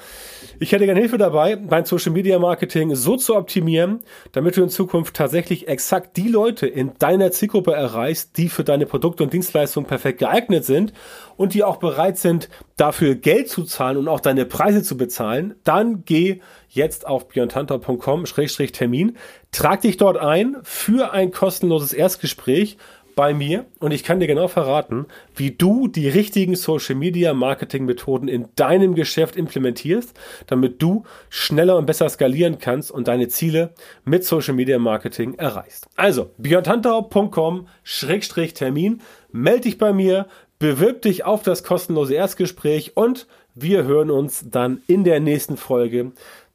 ich 0.58 0.72
hätte 0.72 0.86
gerne 0.86 1.00
Hilfe 1.00 1.18
dabei, 1.18 1.56
mein 1.56 1.84
Social 1.84 2.12
Media 2.12 2.38
Marketing 2.38 2.94
so 2.94 3.16
zu 3.16 3.36
optimieren, 3.36 4.00
damit 4.32 4.56
du 4.56 4.62
in 4.62 4.68
Zukunft 4.68 5.14
tatsächlich 5.14 5.68
exakt 5.68 6.16
die 6.16 6.28
Leute 6.28 6.66
in 6.66 6.92
deiner 6.98 7.30
Zielgruppe 7.30 7.72
erreichst, 7.72 8.36
die 8.38 8.48
für 8.48 8.64
deine 8.64 8.86
Produkte 8.86 9.22
und 9.22 9.32
Dienstleistungen 9.32 9.86
perfekt 9.86 10.18
geeignet 10.20 10.64
sind 10.64 10.92
und 11.36 11.54
die 11.54 11.64
auch 11.64 11.76
bereit 11.76 12.18
sind, 12.18 12.48
dafür 12.76 13.14
Geld 13.14 13.48
zu 13.48 13.64
zahlen 13.64 13.96
und 13.98 14.08
auch 14.08 14.20
deine 14.20 14.44
Preise 14.46 14.82
zu 14.82 14.96
bezahlen, 14.96 15.54
dann 15.64 16.04
geh 16.04 16.40
jetzt 16.68 17.06
auf 17.06 17.28
björntanter.com-termin, 17.28 19.16
trag 19.52 19.80
dich 19.80 19.96
dort 19.96 20.16
ein 20.18 20.56
für 20.62 21.12
ein 21.12 21.30
kostenloses 21.30 21.92
Erstgespräch 21.92 22.76
bei 23.16 23.34
mir 23.34 23.66
und 23.80 23.90
ich 23.92 24.04
kann 24.04 24.20
dir 24.20 24.28
genau 24.28 24.46
verraten, 24.46 25.06
wie 25.34 25.50
du 25.50 25.88
die 25.88 26.08
richtigen 26.08 26.54
Social 26.54 26.94
Media 26.94 27.34
Marketing 27.34 27.84
Methoden 27.86 28.28
in 28.28 28.46
deinem 28.56 28.94
Geschäft 28.94 29.36
implementierst, 29.36 30.12
damit 30.46 30.82
du 30.82 31.04
schneller 31.30 31.76
und 31.76 31.86
besser 31.86 32.10
skalieren 32.10 32.58
kannst 32.58 32.92
und 32.92 33.08
deine 33.08 33.28
Ziele 33.28 33.70
mit 34.04 34.24
Social 34.24 34.54
Media 34.54 34.78
Marketing 34.78 35.34
erreichst. 35.34 35.88
Also, 35.96 36.30
björntantau.com-termin, 36.36 39.00
melde 39.32 39.62
dich 39.62 39.78
bei 39.78 39.94
mir, 39.94 40.26
bewirb 40.58 41.00
dich 41.02 41.24
auf 41.24 41.42
das 41.42 41.64
kostenlose 41.64 42.14
Erstgespräch 42.14 42.98
und 42.98 43.26
wir 43.54 43.84
hören 43.84 44.10
uns 44.10 44.44
dann 44.50 44.82
in 44.86 45.04
der 45.04 45.20
nächsten 45.20 45.56
Folge 45.56 46.12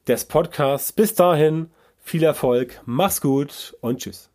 des 0.08 0.26
Podcasts. 0.26 0.92
Bis 0.92 1.16
dahin, 1.16 1.72
viel 2.00 2.22
Erfolg, 2.22 2.80
mach's 2.86 3.20
gut 3.20 3.76
und 3.82 4.02
tschüss. 4.02 4.31